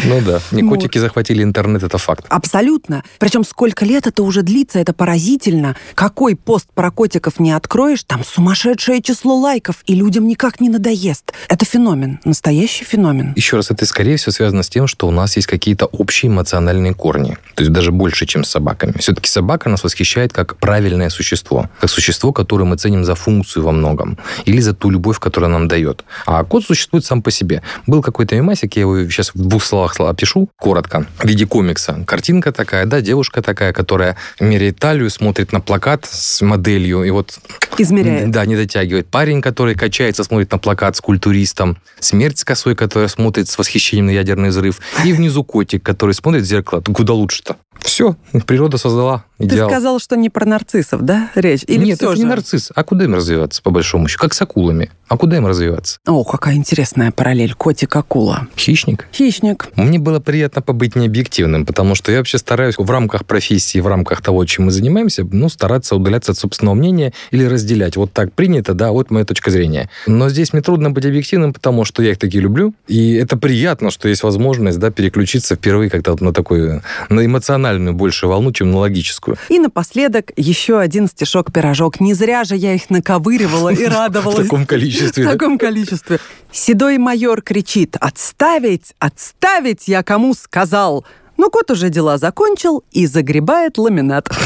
Ну 0.05 0.21
да, 0.25 0.41
не 0.51 0.63
котики 0.63 0.97
захватили 0.97 1.43
интернет, 1.43 1.83
это 1.83 1.97
факт. 1.97 2.25
Абсолютно. 2.29 3.03
Причем 3.19 3.43
сколько 3.43 3.85
лет 3.85 4.07
это 4.07 4.23
уже 4.23 4.41
длится, 4.41 4.79
это 4.79 4.93
поразительно. 4.93 5.75
Какой 5.95 6.35
пост 6.35 6.67
про 6.73 6.91
котиков 6.91 7.39
не 7.39 7.51
откроешь, 7.51 8.03
там 8.03 8.23
сумасшедшее 8.23 9.01
число 9.01 9.37
лайков, 9.37 9.83
и 9.85 9.95
людям 9.95 10.27
никак 10.27 10.59
не 10.59 10.69
надоест. 10.69 11.33
Это 11.47 11.65
феномен, 11.65 12.19
настоящий 12.25 12.83
феномен. 12.83 13.33
Еще 13.35 13.55
раз, 13.55 13.71
это 13.71 13.85
скорее 13.85 14.17
всего 14.17 14.31
связано 14.31 14.63
с 14.63 14.69
тем, 14.69 14.87
что 14.87 15.07
у 15.07 15.11
нас 15.11 15.35
есть 15.35 15.47
какие-то 15.47 15.85
общие 15.85 16.29
эмоциональные 16.31 16.93
корни. 16.93 17.37
То 17.55 17.63
есть 17.63 17.71
даже 17.71 17.91
больше, 17.91 18.25
чем 18.25 18.43
с 18.43 18.49
собаками. 18.49 18.93
Все-таки 18.99 19.29
собака 19.29 19.69
нас 19.69 19.83
восхищает 19.83 20.33
как 20.33 20.57
правильное 20.57 21.09
существо. 21.09 21.69
Как 21.79 21.89
существо, 21.89 22.33
которое 22.33 22.65
мы 22.65 22.77
ценим 22.77 23.05
за 23.05 23.15
функцию 23.15 23.63
во 23.63 23.71
многом. 23.71 24.17
Или 24.45 24.59
за 24.59 24.73
ту 24.73 24.89
любовь, 24.89 25.19
которую 25.19 25.51
нам 25.51 25.67
дает. 25.67 26.03
А 26.25 26.43
кот 26.43 26.65
существует 26.65 27.05
сам 27.05 27.21
по 27.21 27.31
себе. 27.31 27.61
Был 27.87 28.01
какой-то 28.01 28.35
мемасик, 28.35 28.58
мемасик, 28.59 28.75
я 28.75 28.81
его 28.81 29.09
сейчас 29.09 29.33
в 29.33 29.47
двух 29.47 29.63
словах 29.63 29.99
опишу, 29.99 30.49
коротко, 30.57 31.05
в 31.17 31.25
виде 31.25 31.45
комикса. 31.45 32.03
Картинка 32.05 32.51
такая, 32.51 32.85
да, 32.85 33.01
девушка 33.01 33.41
такая, 33.41 33.73
которая 33.73 34.15
меряет 34.39 34.79
талию, 34.79 35.09
смотрит 35.09 35.51
на 35.51 35.61
плакат 35.61 36.05
с 36.05 36.41
моделью, 36.41 37.03
и 37.03 37.09
вот... 37.09 37.39
Измеряет. 37.77 38.31
Да, 38.31 38.45
не 38.45 38.55
дотягивает. 38.55 39.07
Парень, 39.07 39.41
который 39.41 39.75
качается, 39.75 40.23
смотрит 40.23 40.51
на 40.51 40.57
плакат 40.57 40.95
с 40.95 41.01
культуристом. 41.01 41.77
Смерть 41.99 42.39
с 42.39 42.43
косой, 42.43 42.75
которая 42.75 43.07
смотрит 43.07 43.47
с 43.47 43.57
восхищением 43.57 44.07
на 44.07 44.11
ядерный 44.11 44.49
взрыв. 44.49 44.79
И 45.05 45.13
внизу 45.13 45.43
котик, 45.43 45.83
который 45.83 46.13
смотрит 46.13 46.43
в 46.43 46.45
зеркало. 46.45 46.81
Куда 46.81 47.13
лучше-то? 47.13 47.55
Все, 47.81 48.15
природа 48.45 48.77
создала 48.77 49.25
идеал. 49.39 49.67
Ты 49.67 49.73
сказал, 49.73 49.99
что 49.99 50.15
не 50.15 50.29
про 50.29 50.45
нарциссов, 50.45 51.01
да, 51.01 51.29
речь? 51.35 51.63
Или 51.67 51.85
Нет, 51.85 52.01
это 52.01 52.11
же? 52.11 52.19
не 52.19 52.25
нарцисс. 52.25 52.71
А 52.75 52.83
куда 52.83 53.05
им 53.05 53.15
развиваться, 53.15 53.61
по 53.61 53.71
большому 53.71 54.07
счету? 54.07 54.21
Как 54.21 54.33
с 54.33 54.41
акулами. 54.41 54.91
А 55.07 55.17
куда 55.17 55.37
им 55.37 55.47
развиваться? 55.47 55.99
О, 56.05 56.23
какая 56.23 56.55
интересная 56.55 57.11
параллель. 57.11 57.53
Котик-акула. 57.53 58.47
Хищник. 58.55 59.07
Хищник. 59.11 59.69
Мне 59.75 59.97
было 59.97 60.19
приятно 60.19 60.61
побыть 60.61 60.95
необъективным, 60.95 61.65
потому 61.65 61.95
что 61.95 62.11
я 62.11 62.19
вообще 62.19 62.37
стараюсь 62.37 62.75
в 62.77 62.89
рамках 62.89 63.25
профессии, 63.25 63.79
в 63.79 63.87
рамках 63.87 64.21
того, 64.21 64.45
чем 64.45 64.65
мы 64.65 64.71
занимаемся, 64.71 65.25
ну, 65.29 65.49
стараться 65.49 65.95
удаляться 65.95 66.33
от 66.33 66.37
собственного 66.37 66.75
мнения 66.75 67.13
или 67.31 67.43
разделять. 67.45 67.95
Вот 67.95 68.13
так 68.13 68.33
принято, 68.33 68.73
да, 68.73 68.91
вот 68.91 69.09
моя 69.09 69.25
точка 69.25 69.49
зрения. 69.49 69.89
Но 70.05 70.29
здесь 70.29 70.53
мне 70.53 70.61
трудно 70.61 70.91
быть 70.91 71.05
объективным, 71.05 71.53
потому 71.53 71.85
что 71.85 72.03
я 72.03 72.11
их 72.11 72.19
таки 72.19 72.39
люблю, 72.39 72.73
и 72.87 73.13
это 73.13 73.35
приятно, 73.35 73.89
что 73.89 74.07
есть 74.07 74.21
возможность, 74.21 74.77
да, 74.77 74.91
переключиться 74.91 75.55
впервые 75.55 75.89
как-то 75.89 76.11
вот 76.11 76.21
на 76.21 76.33
такую, 76.33 76.83
на 77.09 77.25
эмоциональную 77.69 77.93
больше 77.93 78.27
волну, 78.27 78.51
чем 78.51 78.71
на 78.71 78.79
логическую. 78.79 79.37
И 79.49 79.59
напоследок 79.59 80.31
еще 80.35 80.79
один 80.79 81.07
стишок-пирожок. 81.07 81.99
Не 81.99 82.13
зря 82.13 82.43
же 82.43 82.55
я 82.55 82.73
их 82.73 82.89
наковыривала 82.89 83.69
и 83.69 83.85
В 83.85 83.89
радовалась. 83.89 84.47
таком 84.47 84.65
количестве. 84.65 85.25
В 85.25 85.31
таком 85.31 85.57
количестве. 85.57 86.19
Седой 86.51 86.97
майор 86.97 87.41
кричит 87.41 87.95
«Отставить! 87.99 88.93
Отставить! 88.99 89.87
Я 89.87 90.03
кому 90.03 90.33
сказал!» 90.33 91.05
Но 91.37 91.49
кот 91.49 91.71
уже 91.71 91.89
дела 91.89 92.17
закончил 92.17 92.83
и 92.91 93.05
загребает 93.05 93.77
ламинат. 93.77 94.29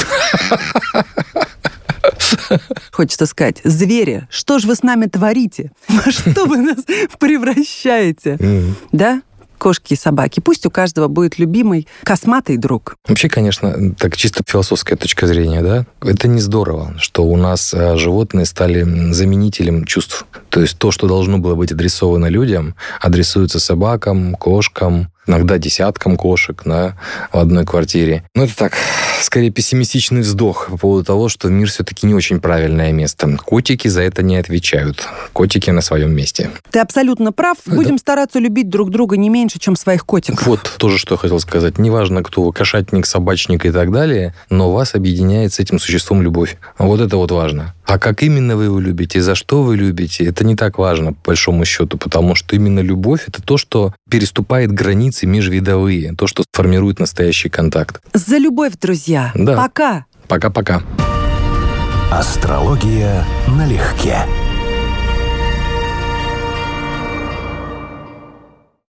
Хочется 2.91 3.25
сказать, 3.25 3.61
звери, 3.63 4.27
что 4.29 4.59
ж 4.59 4.65
вы 4.65 4.75
с 4.75 4.83
нами 4.83 5.07
творите? 5.07 5.71
Во 5.87 6.11
что 6.11 6.45
вы 6.45 6.57
нас 6.57 6.77
превращаете? 7.19 8.37
Да? 8.91 9.21
Кошки 9.63 9.93
и 9.93 9.95
собаки. 9.95 10.41
Пусть 10.41 10.65
у 10.65 10.69
каждого 10.69 11.07
будет 11.07 11.39
любимый 11.39 11.87
косматый 12.03 12.57
друг. 12.57 12.97
Вообще, 13.07 13.29
конечно, 13.29 13.95
так 13.97 14.17
чисто 14.17 14.43
философская 14.45 14.97
точка 14.97 15.25
зрения, 15.25 15.61
да, 15.61 15.85
это 16.01 16.27
не 16.27 16.41
здорово, 16.41 16.95
что 16.97 17.23
у 17.23 17.37
нас 17.37 17.73
э, 17.73 17.95
животные 17.95 18.45
стали 18.45 18.83
заменителем 19.13 19.85
чувств. 19.85 20.25
То 20.49 20.59
есть 20.59 20.77
то, 20.77 20.91
что 20.91 21.07
должно 21.07 21.37
было 21.37 21.55
быть 21.55 21.71
адресовано 21.71 22.25
людям, 22.25 22.75
адресуется 22.99 23.61
собакам, 23.61 24.35
кошкам, 24.35 25.13
иногда 25.27 25.57
десяткам 25.57 26.17
кошек 26.17 26.61
да, 26.65 26.97
в 27.31 27.37
одной 27.37 27.65
квартире. 27.65 28.23
Но 28.35 28.45
это 28.45 28.55
так, 28.55 28.73
скорее 29.21 29.51
пессимистичный 29.51 30.21
вздох 30.21 30.67
по 30.69 30.77
поводу 30.77 31.05
того, 31.05 31.29
что 31.29 31.49
мир 31.49 31.69
все-таки 31.69 32.05
не 32.05 32.13
очень 32.13 32.39
правильное 32.39 32.91
место. 32.91 33.37
Котики 33.37 33.87
за 33.87 34.01
это 34.01 34.23
не 34.23 34.37
отвечают. 34.37 35.07
Котики 35.33 35.69
на 35.69 35.81
своем 35.81 36.13
месте. 36.13 36.51
Ты 36.71 36.79
абсолютно 36.79 37.31
прав. 37.31 37.57
Будем 37.65 37.97
стараться 37.97 38.39
любить 38.39 38.69
друг 38.69 38.89
друга 38.89 39.17
не 39.17 39.29
меньше, 39.29 39.59
чем 39.59 39.75
своих 39.75 40.05
котиков. 40.05 40.45
Вот 40.45 40.75
тоже, 40.77 40.97
что 40.97 41.15
я 41.15 41.19
хотел 41.19 41.39
сказать. 41.39 41.77
Неважно, 41.77 42.23
кто 42.23 42.43
вы, 42.43 42.53
кошатник, 42.53 43.05
собачник 43.05 43.65
и 43.65 43.71
так 43.71 43.91
далее, 43.91 44.33
но 44.49 44.71
вас 44.71 44.95
объединяет 44.95 45.53
с 45.53 45.59
этим 45.59 45.79
существом 45.79 46.21
любовь. 46.21 46.57
Вот 46.77 46.99
это 47.01 47.17
вот 47.17 47.31
важно. 47.31 47.73
А 47.85 47.99
как 47.99 48.23
именно 48.23 48.55
вы 48.55 48.65
его 48.65 48.79
любите, 48.79 49.21
за 49.21 49.35
что 49.35 49.61
вы 49.63 49.75
любите, 49.75 50.23
это 50.25 50.45
не 50.45 50.55
так 50.55 50.77
важно, 50.77 51.13
по 51.13 51.31
большому 51.31 51.65
счету, 51.65 51.97
потому 51.97 52.33
что 52.35 52.55
именно 52.55 52.79
любовь– 52.79 53.25
это 53.27 53.41
то, 53.41 53.57
что 53.57 53.93
переступает 54.09 54.71
границы 54.71 55.25
межвидовые, 55.25 56.13
то, 56.15 56.27
что 56.27 56.43
формирует 56.53 56.99
настоящий 56.99 57.49
контакт. 57.49 58.01
За 58.13 58.37
любовь, 58.37 58.73
друзья. 58.81 59.31
Да. 59.35 59.57
Пока. 59.57 60.05
Пока-пока. 60.27 60.81
Астрология 62.11 63.25
налегке. 63.47 64.25